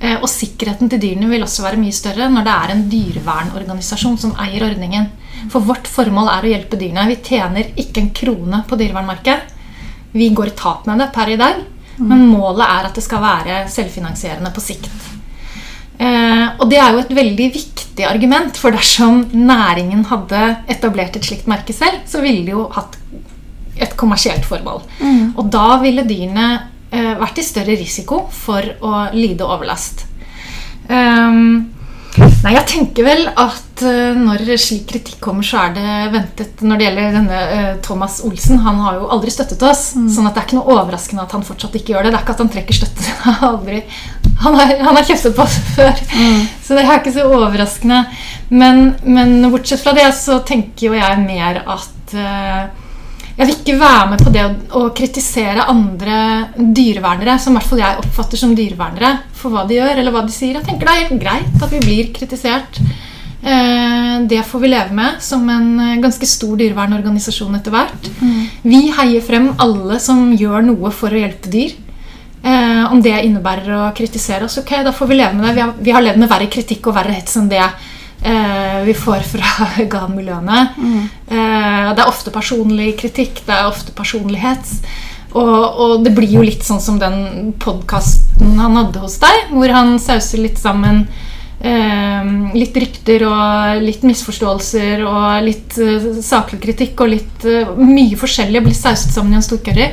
[0.00, 4.16] Eh, Og sikkerheten til dyrene vil også være mye større når det er en dyrevernorganisasjon
[4.18, 5.10] som eier ordningen.
[5.52, 7.08] For vårt formål er å hjelpe dyrene.
[7.12, 9.60] Vi tjener ikke en krone på dyrevernmarkedet.
[10.12, 11.60] Vi går i tap med det per i dag,
[11.98, 14.90] men målet er at det skal være selvfinansierende på sikt.
[16.00, 17.71] Eh, og det er jo et veldig viktig
[18.08, 20.40] argument, for dersom næringen hadde
[20.72, 22.96] etablert et slikt merke selv, så ville de jo hatt
[23.76, 24.82] et kommersielt formål.
[25.36, 26.48] Og da ville dyrene
[26.92, 30.06] eh, vært i større risiko for å lide overlast.
[30.88, 31.70] Um,
[32.42, 36.80] nei, jeg tenker vel at eh, når slik kritikk kommer, så er det ventet Når
[36.80, 39.92] det gjelder denne eh, Thomas Olsen, han har jo aldri støttet oss.
[39.94, 42.12] Sånn at det er ikke noe overraskende at han fortsatt ikke gjør det.
[42.12, 43.08] Det er ikke at han trekker støtte.
[43.22, 43.82] Han har aldri
[44.42, 45.98] han har, han har kjeftet på oss før,
[46.64, 48.04] så det er ikke så overraskende.
[48.52, 52.64] Men, men bortsett fra det så tenker jo jeg mer at uh,
[53.32, 54.50] jeg vil ikke være med på det å,
[54.82, 56.16] å kritisere andre
[56.56, 60.24] dyrevernere, som i hvert fall jeg oppfatter som dyrevernere, for hva de gjør eller hva
[60.26, 60.58] de sier.
[60.58, 62.82] Jeg tenker det er helt greit at vi blir kritisert.
[63.42, 68.10] Uh, det får vi leve med som en ganske stor dyrevernorganisasjon etter hvert.
[68.66, 71.78] Vi heier frem alle som gjør noe for å hjelpe dyr.
[72.42, 75.54] Eh, om det innebærer å kritisere oss, ok, da får vi leve med det.
[75.54, 78.94] Vi har, vi har levd med verre kritikk og verre hets enn det eh, vi
[78.98, 80.60] får fra veganmiljøene.
[81.30, 84.80] Eh, det er ofte personlig kritikk, det er ofte personlig hets.
[85.32, 85.48] Og,
[85.80, 89.94] og det blir jo litt sånn som den podkasten han hadde hos deg, hvor han
[90.02, 91.06] sauser litt sammen
[91.62, 98.18] eh, litt rykter og litt misforståelser og litt eh, saklig kritikk og litt eh, mye
[98.18, 99.88] forskjellig blir sauset sammen i en stor curry.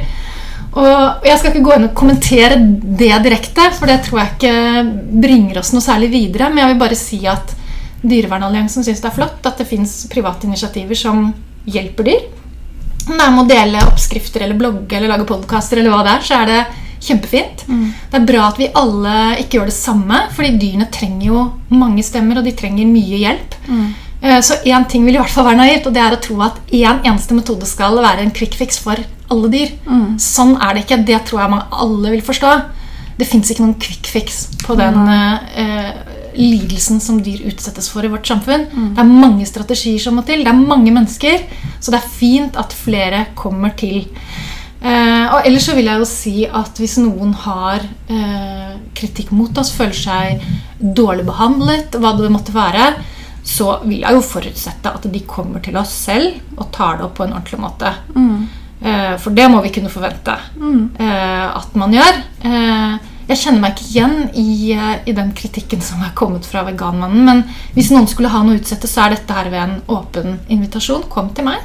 [0.78, 5.22] Og Jeg skal ikke gå inn og kommentere det direkte, for det tror jeg ikke
[5.24, 6.50] bringer oss noe særlig videre.
[6.50, 7.56] Men jeg vil bare si at
[8.00, 11.34] Dyrevernalliansen syns det er flott at det fins private initiativer som
[11.68, 12.22] hjelper dyr.
[13.10, 16.14] Om det er med å dele oppskrifter eller blogge eller lage podkaster, eller hva det
[16.14, 16.60] er, så er det
[17.04, 17.64] kjempefint.
[18.12, 22.04] Det er bra at vi alle ikke gjør det samme, fordi dyrene trenger jo mange
[22.04, 23.58] stemmer, og de trenger mye hjelp.
[23.68, 26.42] Eh, Så én ting vil i hvert fall være naivt, og det er å tro
[26.44, 29.00] at én eneste metode skal være en quick fix for
[29.32, 29.72] alle dyr.
[30.20, 30.98] Sånn er det ikke.
[31.08, 32.52] Det tror jeg man alle vil forstå.
[33.20, 35.90] Det fins ikke noen quick fix på den eh,
[36.40, 38.68] lidelsen som dyr utsettes for i vårt samfunn.
[38.96, 40.44] Det er mange strategier som må til.
[40.44, 41.44] Det er mange mennesker.
[41.80, 44.06] Så det er fint at flere kommer til.
[44.80, 49.58] Eh, og ellers så vil jeg jo si at hvis noen har eh, kritikk mot
[49.60, 50.46] oss, føler seg
[50.80, 52.94] dårlig behandlet, hva det måtte være,
[53.50, 57.16] så vil jeg jo forutsette at de kommer til oss selv og tar det opp
[57.18, 57.94] på en ordentlig måte.
[58.82, 60.36] Eh, for det må vi kunne forvente
[61.02, 62.20] eh, at man gjør.
[62.46, 66.64] Eh, jeg kjenner meg ikke igjen i, eh, i den kritikken som er kommet fra
[66.66, 67.26] Veganmannen.
[67.26, 67.44] Men
[67.76, 71.04] hvis noen skulle ha noe å utsette, så er dette her ved en åpen invitasjon.
[71.10, 71.62] Kom til meg.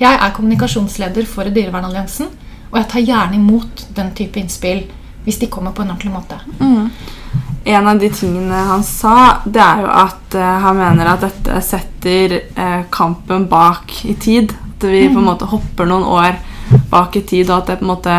[0.00, 2.28] Jeg er kommunikasjonsleder for Dyrevernalliansen,
[2.70, 4.84] og jeg tar gjerne imot den type innspill
[5.24, 6.36] hvis de kommer på en ordentlig måte.
[7.66, 11.62] En av de tingene han sa, det er jo at uh, han mener at dette
[11.66, 14.54] setter uh, kampen bak i tid.
[14.76, 16.36] At vi på en måte hopper noen år
[16.92, 18.18] bak i tid, og at det på en måte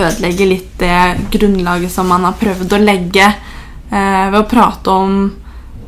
[0.00, 5.14] ødelegger litt det grunnlaget som man har prøvd å legge uh, ved å prate om,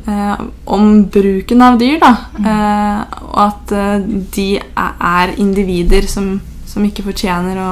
[0.05, 0.41] eh,
[0.75, 1.97] om bruken av dyr.
[2.01, 2.11] Da.
[2.43, 3.73] Eh, og at
[4.35, 6.35] de er individer som,
[6.73, 7.71] som ikke fortjener å,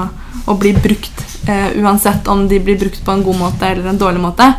[0.51, 4.01] å bli brukt, eh, uansett om de blir brukt på en god måte eller en
[4.01, 4.51] dårlig måte.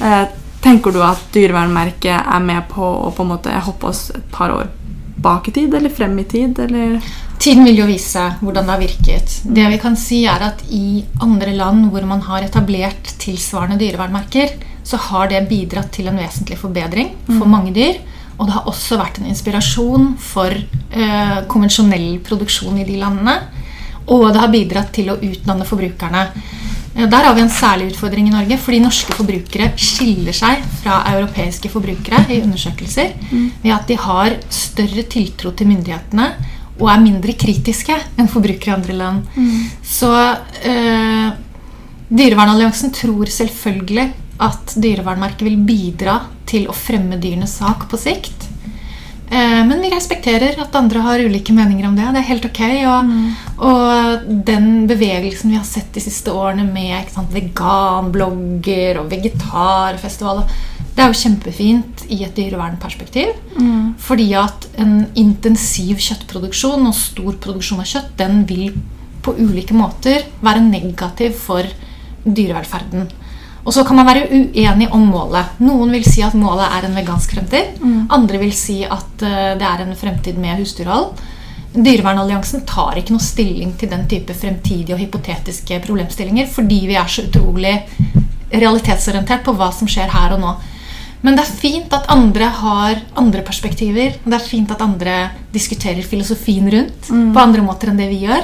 [0.00, 0.22] Eh,
[0.62, 4.54] tenker du at dyrevernmerket er med på å på en måte hoppe oss et par
[4.54, 4.70] år
[5.22, 6.96] bak i tid, eller frem i tid, eller
[7.42, 9.32] Tiden vil jo vise hvordan det har virket.
[9.42, 14.52] Det vi kan si er at I andre land hvor man har etablert tilsvarende dyrevernmerker,
[14.86, 17.98] så har det bidratt til en vesentlig forbedring for mange dyr.
[18.38, 23.36] Og det har også vært en inspirasjon for eh, konvensjonell produksjon i de landene.
[24.08, 26.22] Og det har bidratt til å utdanne forbrukerne.
[26.96, 31.02] Eh, Der har vi en særlig utfordring i Norge, fordi norske forbrukere skiller seg fra
[31.14, 33.12] europeiske forbrukere i undersøkelser
[33.62, 36.32] ved at de har større tiltro til myndighetene
[36.80, 39.22] og er mindre kritiske enn forbrukere i andre land.
[39.84, 40.10] Så
[40.64, 41.30] eh,
[42.12, 44.10] Dyrevernalliansen tror selvfølgelig
[44.40, 48.48] at dyrevernmerket vil bidra til å fremme dyrenes sak på sikt.
[49.32, 52.04] Eh, men vi respekterer at andre har ulike meninger om det.
[52.12, 52.60] Det er helt ok.
[52.92, 53.12] Og,
[53.64, 60.44] og den bevegelsen vi har sett de siste årene med sant, veganblogger og vegetarfestival
[60.92, 63.32] Det er jo kjempefint i et dyrevernperspektiv.
[64.04, 68.76] Fordi at en intensiv kjøttproduksjon og stor produksjon av kjøtt, den vil
[69.22, 71.64] på ulike måter være negativ for
[72.26, 73.08] dyrevelferden.
[73.62, 75.60] Og så kan man være uenig om målet.
[75.62, 77.78] Noen vil si at målet er en vegansk fremtid.
[78.10, 81.12] Andre vil si at eh, det er en fremtid med husdyrhold.
[81.72, 87.08] Dyrevernalliansen tar ikke noe stilling til den type fremtidige og hypotetiske problemstillinger fordi vi er
[87.08, 87.78] så utrolig
[88.52, 90.52] realitetsorientert på hva som skjer her og nå.
[91.22, 94.18] Men det er fint at andre har andre perspektiver.
[94.24, 98.42] Det er fint at andre diskuterer filosofien rundt på andre måter enn det vi gjør.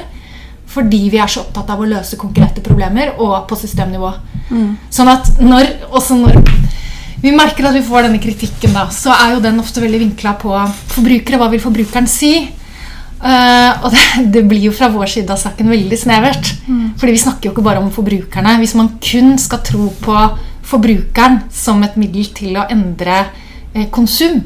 [0.69, 4.13] Fordi vi er så opptatt av å løse konkrete problemer og på systemnivå.
[4.93, 6.39] Sånn at når, også når
[7.23, 10.37] vi merker at vi får denne kritikken, da, så er jo den ofte veldig vinkla
[10.39, 10.53] på
[10.93, 11.41] forbrukere.
[11.41, 12.33] Hva vil forbrukeren si?
[13.19, 14.05] Uh, og det,
[14.37, 16.53] det blir jo fra vår side av saken veldig snevert.
[17.01, 18.59] Fordi vi snakker jo ikke bare om forbrukerne.
[18.63, 20.23] Hvis man kun skal tro på
[20.69, 23.25] forbrukeren som et middel til å endre
[23.75, 24.41] eh, konsum,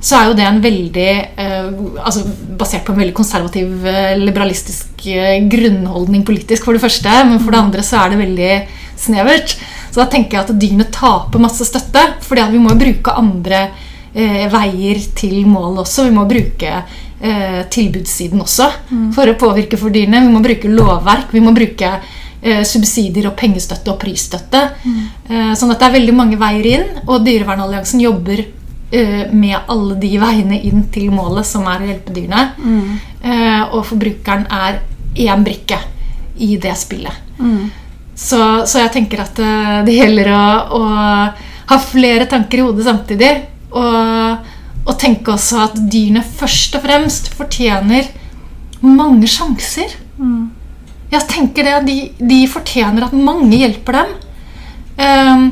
[0.00, 1.68] så er jo det en veldig eh,
[2.02, 2.24] altså
[2.58, 7.12] Basert på en veldig konservativ, eh, liberalistisk eh, grunnholdning politisk, for det første.
[7.28, 8.54] Men for det andre så er det veldig
[8.98, 9.54] snevert.
[9.92, 12.02] Så da tenker jeg at dyrene taper masse støtte.
[12.26, 13.68] fordi vi må jo bruke andre
[14.14, 16.08] eh, veier til mål også.
[16.08, 18.70] Vi må bruke eh, tilbudssiden også
[19.14, 20.26] for å påvirke for dyrene.
[20.26, 21.30] Vi må bruke lovverk.
[21.32, 21.98] Vi må bruke
[22.38, 24.60] subsidier og pengestøtte og prisstøtte.
[24.86, 25.56] Mm.
[25.58, 27.00] sånn at det er veldig mange veier inn.
[27.08, 28.44] Og Dyrevernalliansen jobber
[29.32, 32.44] med alle de veiene inn til målet, som er å hjelpe dyrene.
[33.20, 34.80] Eh, og forbrukeren er
[35.18, 35.78] én brikke
[36.38, 37.12] i det spillet.
[38.18, 40.44] Så, så jeg tenker at eh, det gjelder å,
[40.78, 40.82] å
[41.68, 43.32] ha flere tanker i hodet samtidig.
[43.76, 44.48] Og,
[44.88, 48.08] og tenke også at dyrene først og fremst fortjener
[48.80, 49.92] mange sjanser.
[51.12, 54.14] Jeg tenker det, de, de fortjener at mange hjelper dem.
[54.98, 55.44] Ehm,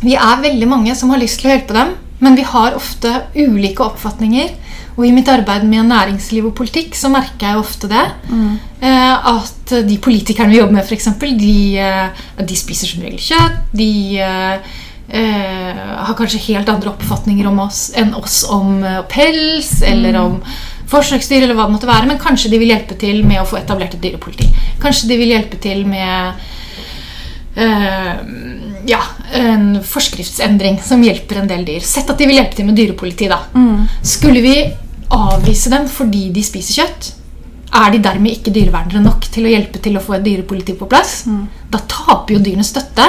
[0.00, 3.12] vi er veldig mange som har lyst til å hjelpe dem, men vi har ofte
[3.36, 4.54] ulike oppfatninger.
[4.96, 8.06] Og i mitt arbeid med næringsliv og politikk så merker jeg ofte det.
[8.30, 8.56] Mm.
[8.80, 13.58] at de politikerne vi jobber med, f.eks., de, eh, de spiser som regel kjøtt.
[13.76, 13.90] De
[14.22, 14.72] eh,
[15.08, 20.40] eh, har kanskje helt andre oppfatninger om oss enn oss om eh, pels eller om
[20.86, 23.58] forsøksdyr, eller hva det måtte være, men kanskje de vil hjelpe til med å få
[23.58, 24.46] etablert et dyrepoliti.
[24.82, 26.46] Kanskje de vil hjelpe til med
[27.56, 28.16] Uh,
[28.84, 28.98] ja,
[29.34, 31.84] en forskriftsendring som hjelper en del dyr.
[31.84, 33.28] Sett at de vil hjelpe til med dyrepoliti.
[33.28, 33.40] da.
[34.02, 34.56] Skulle vi
[35.12, 37.12] avvise dem fordi de spiser kjøtt,
[37.76, 40.88] er de dermed ikke dyrevernere nok til å hjelpe til å få et dyrepoliti på
[40.88, 41.24] plass?
[41.70, 43.06] Da taper jo dyrene støtte.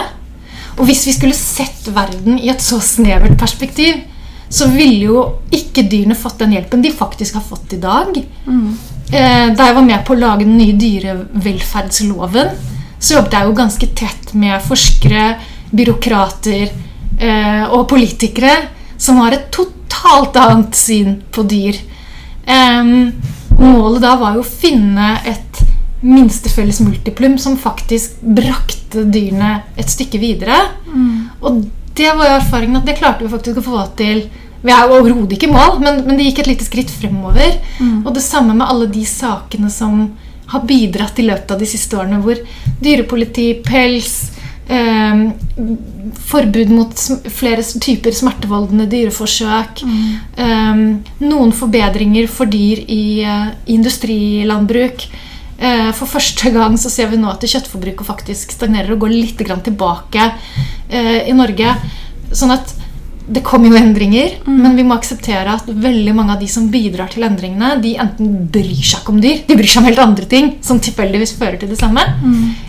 [0.78, 4.04] Og hvis vi skulle sett verden i et så snevert perspektiv,
[4.50, 8.16] så ville jo ikke dyrene fått den hjelpen de faktisk har fått i dag.
[8.48, 8.78] Mm.
[9.08, 12.50] da jeg var med på å lage den nye dyrevelferdsloven,
[13.00, 15.38] så jobbet jeg jo ganske tett med forskere,
[15.72, 16.70] byråkrater
[17.20, 18.56] eh, og politikere
[18.98, 21.80] som har et totalt annet syn på dyr.
[22.46, 22.94] Eh,
[23.58, 25.64] målet da var jo å finne et
[26.06, 30.58] minste felles multiplum som faktisk brakte dyrene et stykke videre.
[31.42, 31.64] Og
[31.98, 34.28] det var jo erfaringen at det klarte vi faktisk å få til.
[34.62, 37.58] Vi er jo overhodet ikke i mål, men, men det gikk et lite skritt fremover.
[38.06, 40.06] Og det samme med alle de sakene som
[40.48, 42.40] har bidratt i løpet av de siste årene, hvor
[42.80, 44.37] dyrepoliti, pels,
[44.70, 45.22] eh,
[46.30, 46.94] forbud mot
[47.34, 49.84] flere typer smertevoldende dyreforsøk,
[50.38, 50.84] eh,
[51.24, 55.08] noen forbedringer for dyr i eh, industrilandbruk.
[55.58, 59.40] Eh, For første gang så ser vi nå at kjøttforbruket faktisk stagnerer og går litt
[59.42, 60.32] grann tilbake
[60.90, 61.74] eh, i Norge.
[62.32, 62.77] Sånn at
[63.28, 67.10] det kommer jo endringer, men vi må akseptere at veldig mange av de som bidrar
[67.12, 70.28] til endringene, de enten bryr seg ikke om dyr, de bryr seg om helt andre
[70.32, 72.06] ting som tilfeldigvis fører til det samme.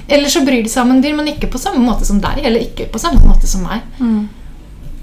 [0.09, 2.43] Eller så bryr de seg om en dyr, men ikke på samme måte som deg,
[2.43, 3.87] eller ikke på samme måte som meg.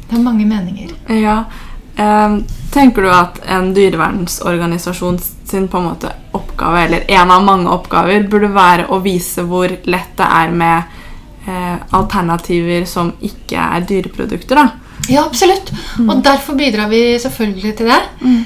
[0.10, 0.92] Det er mange meninger.
[1.24, 1.40] Ja.
[1.96, 2.38] Eh,
[2.76, 8.28] tenker du at en dyrevernsorganisasjon sin på en måte oppgave, eller en av mange oppgaver,
[8.28, 10.98] burde være å vise hvor lett det er med
[11.48, 14.60] eh, alternativer som ikke er dyreprodukter?
[14.60, 14.85] da?
[15.12, 15.72] Ja, absolutt.
[16.06, 18.00] Og derfor bidrar vi selvfølgelig til det.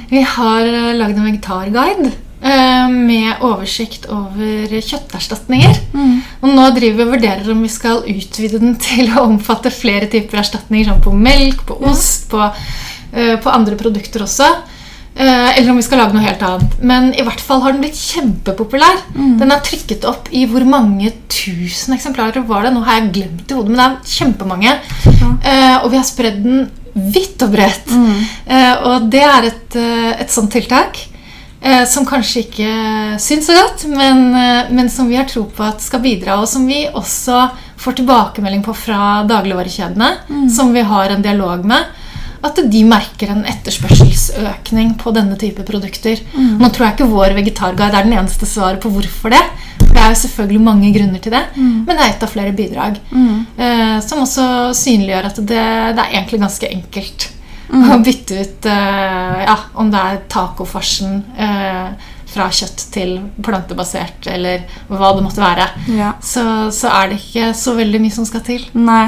[0.09, 5.79] Vi har eh, lagd en vegetarguide eh, med oversikt over kjøtterstatninger.
[6.41, 10.09] Og nå driver vi og vurderer om vi skal utvide den til å omfatte flere
[10.11, 12.49] typer erstatninger, som på melk, på ost, på,
[13.13, 14.49] eh, på andre produkter også.
[15.19, 16.77] Eh, eller om vi skal lage noe helt annet.
[16.79, 19.01] Men i hvert fall har den blitt kjempepopulær.
[19.41, 22.73] Den er trykket opp i hvor mange tusen eksemplarer var det?
[22.73, 24.77] Nå har jeg glemt i hodet, men det er kjempemange.
[25.43, 26.69] Eh, og vi har spredd den
[27.13, 27.91] vidt og bredt.
[28.47, 30.97] Eh, og det er et, eh, et sånt tiltak
[31.61, 32.71] eh, som kanskje ikke
[33.19, 36.47] syns så godt, men, eh, men som vi har tro på at skal bidra, og
[36.47, 41.83] som vi også får tilbakemelding på fra dagligvarekjedene, som vi har en dialog med,
[42.45, 46.21] at de merker en etterspørselsøkning på denne type produkter.
[46.35, 49.41] Nå tror jeg ikke vår vegetarguide er den eneste svaret på hvorfor det.
[49.79, 52.99] Det er jo selvfølgelig mange grunner til det, men det er ett av flere bidrag.
[53.11, 54.45] Eh, som også
[54.77, 55.65] synliggjør at det,
[55.97, 57.27] det er egentlig ganske enkelt
[57.69, 63.15] å bytte ut eh, ja, om det er tacofarsen eh, fra kjøtt til
[63.45, 65.65] plantebasert, eller hva det måtte være.
[65.97, 66.13] Ja.
[66.21, 66.43] Så,
[66.75, 68.65] så er det ikke så veldig mye som skal til.
[68.77, 69.07] Nei,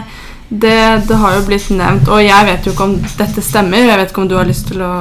[0.52, 3.86] det, det har jo blitt nevnt, og jeg vet jo ikke om dette stemmer.
[3.88, 4.93] Jeg vet ikke om du har lyst til å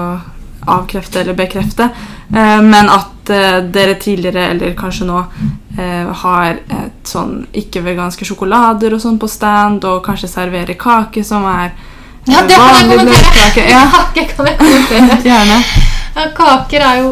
[0.71, 1.89] avkrefte eller bekrefte,
[2.31, 5.25] eh, men at eh, dere tidligere, eller kanskje nå,
[5.75, 11.49] eh, har et sånn ikke-veganske sjokolader og sånn på stand, og kanskje serverer kake som
[11.51, 13.65] er eh, Ja, det kan jeg kommentere!
[13.73, 13.83] Ja,
[14.15, 15.19] Kake kan jeg kommentere.
[15.33, 15.59] gjerne.
[16.15, 17.11] Ja, kaker er jo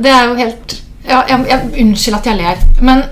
[0.00, 0.74] Det er jo helt
[1.04, 2.64] ja, jeg, jeg, Unnskyld at jeg ler.
[2.80, 3.04] Men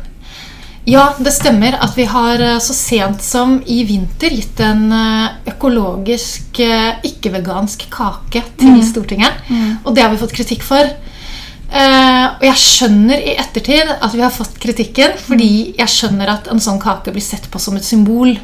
[0.85, 5.53] ja, det stemmer at vi har eh, så sent som i vinter gitt en eh,
[5.53, 9.45] økologisk, eh, ikke-vegansk kake til Stortinget.
[9.85, 10.91] Og det har vi fått kritikk for.
[11.73, 16.61] Og jeg skjønner i ettertid at vi har fått kritikken, fordi jeg skjønner at en
[16.61, 18.35] sånn kake blir sett på som et symbol.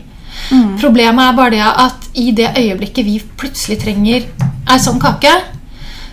[0.81, 4.25] Problemet er bare det at i det øyeblikket vi plutselig trenger
[4.65, 5.35] ei sånn kake,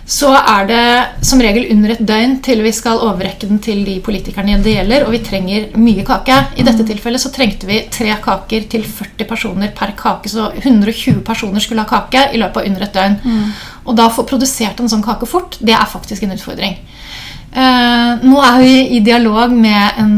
[0.06, 0.82] så er det
[1.26, 5.02] som regel under et døgn til vi skal overrekke den til de politikerne det gjelder,
[5.02, 6.36] og vi trenger mye kake.
[6.62, 11.24] I dette tilfellet så trengte vi tre kaker til 40 personer per kake, så 120
[11.26, 13.18] personer skulle ha kake i løpet av under et døgn.
[13.86, 16.78] Og da få produsert en sånn kake fort, det er faktisk en utfordring.
[17.56, 20.14] Uh, nå er vi i dialog med en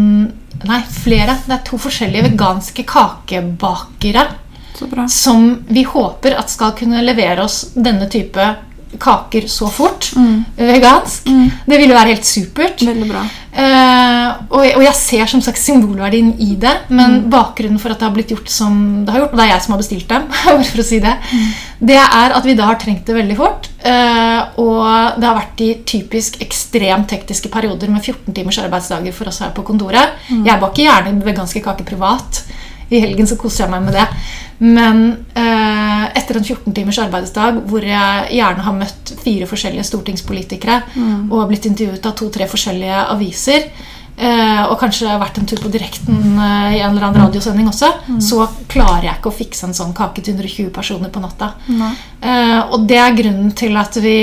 [0.59, 1.37] Nei, flere.
[1.47, 4.25] Det er to forskjellige veganske kakebakere
[5.07, 8.43] som vi håper at skal kunne levere oss denne type
[8.99, 10.13] kaker så fort.
[10.57, 11.29] Vegansk.
[11.69, 12.81] Det ville være helt supert.
[12.87, 13.27] Veldig bra.
[13.59, 18.07] Eh, og, og jeg ser som sagt symbolverdien i det, men bakgrunnen for at det
[18.07, 20.29] har blitt gjort som det har gjort, og det er jeg som har bestilt dem,
[20.47, 21.15] bare for å si det,
[21.91, 23.69] det er at vi da har trengt det veldig fort.
[23.83, 29.29] eh, og det har vært i typisk ekstremt tekniske perioder med 14 timers arbeidsdager for
[29.33, 30.15] oss her på kontoret.
[30.31, 32.45] Jeg baker gjerne veganske kaker privat.
[32.91, 34.07] I helgen så koser jeg meg med det.
[34.59, 35.05] Men
[35.39, 40.81] eh, etter en 14 timers arbeidsdag hvor jeg gjerne har møtt fire forskjellige stortingspolitikere
[41.31, 43.69] og blitt intervjuet av to-tre forskjellige aviser,
[44.19, 47.93] eh, og kanskje vært en tur på direkten eh, i en eller annen radiosending også,
[48.25, 51.53] så klarer jeg ikke å fikse en sånn kake til 120 personer på natta.
[51.69, 54.19] Eh, og det er grunnen til at vi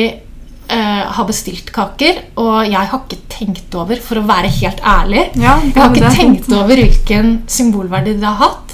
[0.66, 2.24] Uh, har bestilt kaker.
[2.42, 6.08] Og jeg har ikke tenkt over, for å være helt ærlig Ja, Jeg har ikke
[6.08, 6.14] det.
[6.18, 8.74] tenkt over hvilken symbolverdi det har hatt.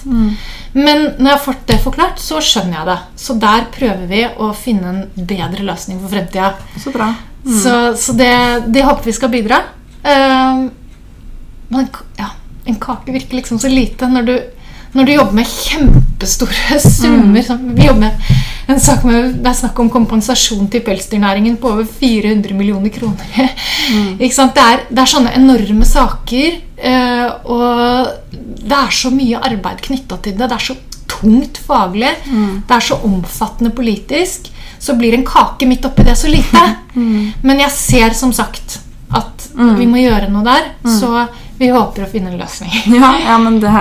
[0.74, 2.97] Men når jeg har fått det forklart, så skjønner jeg det.
[3.19, 6.53] Så der prøver vi å finne en bedre løsning for fremtida.
[6.80, 7.09] Så bra.
[7.43, 8.34] Så, så det,
[8.72, 9.63] det håper vi skal bidra.
[10.05, 10.69] Uh,
[11.72, 12.32] men ja,
[12.69, 14.36] en kake virker liksom så lite når du,
[14.93, 15.49] når du jobber med
[16.22, 17.41] kjempestore summer.
[17.41, 18.11] Som vi jobber med
[18.67, 23.51] en sak med, Det er snakk om kompensasjon til pelsdyrnæringen på over 400 millioner kroner.
[24.19, 24.55] Ikke sant?
[24.55, 28.07] Det, er, det er sånne enorme saker, eh, og
[28.61, 30.47] det er så mye arbeid knytta til det.
[30.47, 30.78] Det er så
[31.11, 32.13] tungt faglig.
[32.24, 34.47] Det er så omfattende politisk.
[34.82, 36.63] Så blir en kake midt oppi det så lite.
[37.47, 38.80] Men jeg ser som sagt
[39.11, 41.26] at vi må gjøre noe der, så
[41.59, 42.72] vi håper å finne en løsning.
[42.95, 43.72] Ja, ja men det,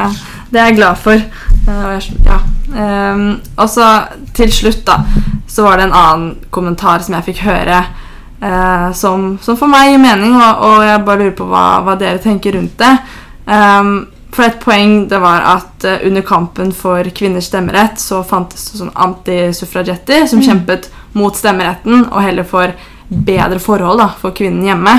[0.50, 1.22] det er jeg glad for.
[1.70, 2.38] Eh, ja.
[2.76, 3.88] Ehm, og så
[4.34, 5.00] til slutt, da,
[5.48, 7.82] så var det en annen kommentar som jeg fikk høre,
[8.42, 11.98] eh, som, som for meg gir mening, og, og jeg bare lurer på hva, hva
[12.00, 12.94] dere tenker rundt det.
[13.50, 13.94] Ehm,
[14.30, 18.82] for et poeng det var at eh, under kampen for kvinners stemmerett så fantes det
[18.82, 22.74] sånn antisuffragetter som kjempet mot stemmeretten og heller for
[23.10, 24.94] bedre forhold da, for kvinnen hjemme.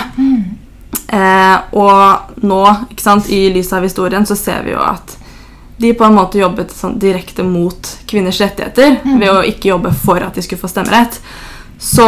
[1.12, 5.16] Eh, og nå, ikke sant, i lys av historien, så ser vi jo at
[5.82, 10.22] de på en måte jobbet sånn direkte mot kvinners rettigheter ved å ikke jobbe for
[10.24, 11.18] at de skulle få stemmerett.
[11.82, 12.06] Så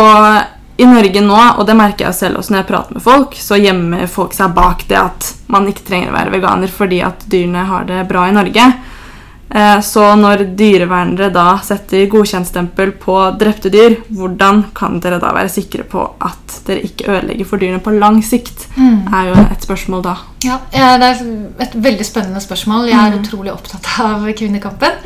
[0.77, 3.59] i Norge nå, og det merker jeg selv også når jeg prater med folk, så
[3.61, 7.65] gjemmer folk seg bak det at man ikke trenger å være veganer fordi at dyrene
[7.69, 8.65] har det bra i Norge.
[9.53, 15.51] Eh, Så når dyrevernere da setter godkjentstempel på drepte dyr, hvordan kan dere da være
[15.53, 18.67] sikre på at dere ikke ødelegger for dyrene på lang sikt?
[18.77, 20.15] er jo et spørsmål da.
[20.43, 21.21] Ja, Det er
[21.59, 22.89] et veldig spennende spørsmål.
[22.89, 24.97] Jeg er utrolig opptatt av kvinnekampen.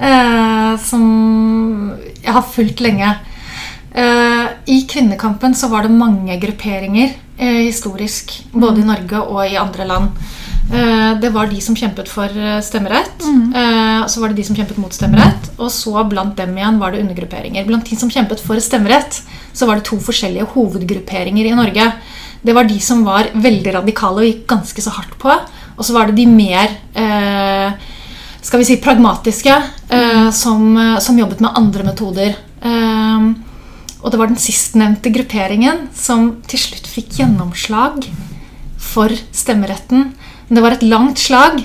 [0.00, 1.92] Eh, som
[2.22, 3.14] jeg har fulgt lenge.
[3.94, 8.42] Eh, I kvinnekampen så var det mange grupperinger eh, historisk.
[8.52, 10.10] Både i Norge og i andre land.
[10.66, 13.22] Eh, det var de som kjempet for eh, stemmerett.
[13.22, 14.06] Mm.
[14.10, 15.50] så var det de som kjempet mot stemmerett.
[15.56, 17.66] Og så blant dem igjen var det undergrupperinger.
[17.66, 21.90] Blant de som kjempet for stemmerett, så var det to forskjellige hovedgrupperinger i Norge.
[22.42, 25.32] Det var de som var veldig radikale og gikk ganske så hardt på.
[25.76, 27.86] Og så var det de mer eh,
[28.46, 29.54] skal vi si pragmatiske,
[29.88, 32.36] eh, som, eh, som jobbet med andre metoder.
[32.62, 33.32] Eh,
[34.02, 38.06] og det var den sistnevnte grupperingen som til slutt fikk gjennomslag
[38.78, 40.12] for stemmeretten.
[40.48, 41.62] Det var et langt slag.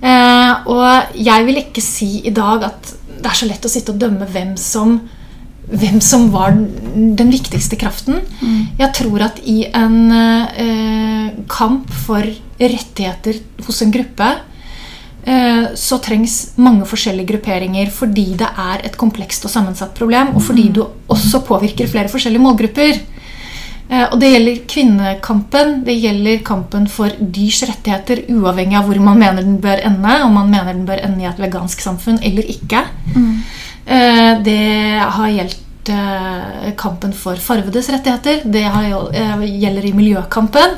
[0.00, 3.92] Eh, og jeg vil ikke si i dag at det er så lett å sitte
[3.92, 4.96] og dømme hvem som,
[5.68, 8.22] hvem som var den viktigste kraften.
[8.80, 12.24] Jeg tror at i en eh, kamp for
[12.60, 14.30] rettigheter hos en gruppe
[15.24, 20.44] eh, så trengs mange forskjellige grupperinger fordi det er et komplekst og sammensatt problem, og
[20.48, 23.04] fordi du også påvirker flere forskjellige målgrupper.
[23.90, 29.18] Eh, Og det gjelder kvinnekampen, det gjelder kampen for dyrs rettigheter, uavhengig av hvor man
[29.18, 32.46] mener den bør ende, om man mener den bør ende i et vegansk samfunn eller
[32.54, 32.84] ikke.
[33.16, 33.34] Mm.
[34.44, 34.58] Det
[35.16, 40.76] har gjeldt eh, kampen for farvedes rettigheter, det har, eh, gjelder i miljøkampen.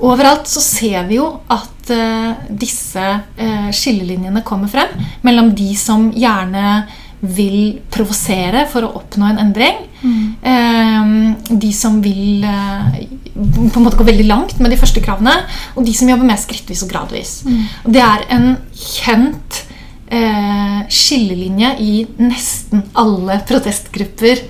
[0.00, 3.04] Overalt så ser vi jo at eh, disse
[3.36, 4.96] eh, skillelinjene kommer frem
[5.26, 6.86] mellom de som gjerne
[7.20, 9.84] vil provosere for å oppnå en endring.
[9.98, 11.34] Mm.
[11.58, 13.00] de som vil eh,
[13.34, 15.34] på en måte gå veldig langt med de første kravene,
[15.74, 17.32] og de som jobber mer skrittvis og gradvis.
[17.48, 17.64] Mm.
[17.96, 18.46] det er en
[18.78, 19.64] kjent
[20.10, 21.92] eh, skillelinje i
[22.22, 24.42] nesten alle protestgrupper.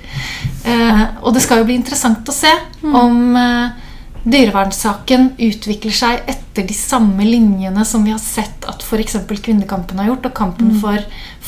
[0.64, 2.53] Eh, og det skal jo bli interessant å se
[2.85, 3.87] om eh,
[4.29, 9.21] dyrevernsaken utvikler seg etter de samme linjene som vi har sett at f.eks.
[9.29, 10.99] kvinnekampen har gjort, og kampen for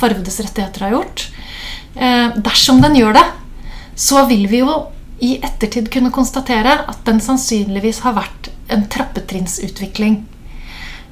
[0.01, 1.27] farvedes rettigheter har gjort.
[1.95, 3.27] Eh, dersom den gjør det,
[4.01, 4.81] så vil vi jo
[5.21, 10.21] i ettertid kunne konstatere at den sannsynligvis har vært en trappetrinnsutvikling.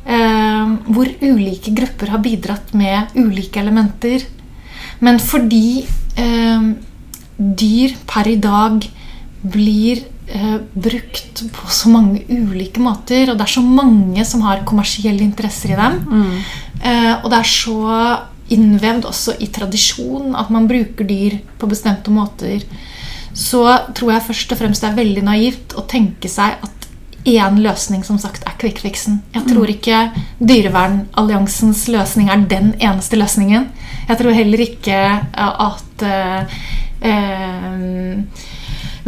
[0.09, 4.25] Eh, hvor ulike grupper har bidratt med ulike elementer.
[5.05, 5.85] Men fordi
[6.17, 6.71] eh,
[7.39, 8.87] dyr per i dag
[9.43, 14.65] blir eh, brukt på så mange ulike måter, og det er så mange som har
[14.67, 16.01] kommersielle interesser i dem,
[16.83, 17.79] eh, og det er så
[18.55, 22.65] innvevd også i tradisjon at man bruker dyr på bestemte måter,
[23.37, 23.63] så
[23.95, 26.79] tror jeg først og fremst det er veldig naivt å tenke seg at
[27.29, 29.21] én løsning som sagt er quick fixen.
[29.35, 30.09] Jeg tror ikke
[30.41, 33.69] Dyrevernalliansens løsning er den eneste løsningen.
[34.09, 36.61] Jeg tror heller ikke eh, at eh,
[37.11, 38.23] eh,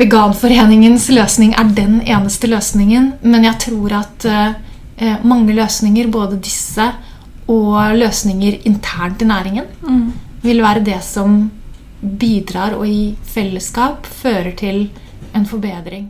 [0.01, 6.87] Veganforeningens løsning er den eneste løsningen, men jeg tror at eh, mange løsninger, både disse
[7.51, 9.67] og løsninger internt i næringen,
[10.43, 11.51] vil være det som
[12.01, 14.91] bidrar og i fellesskap fører til
[15.35, 16.07] en forbedring.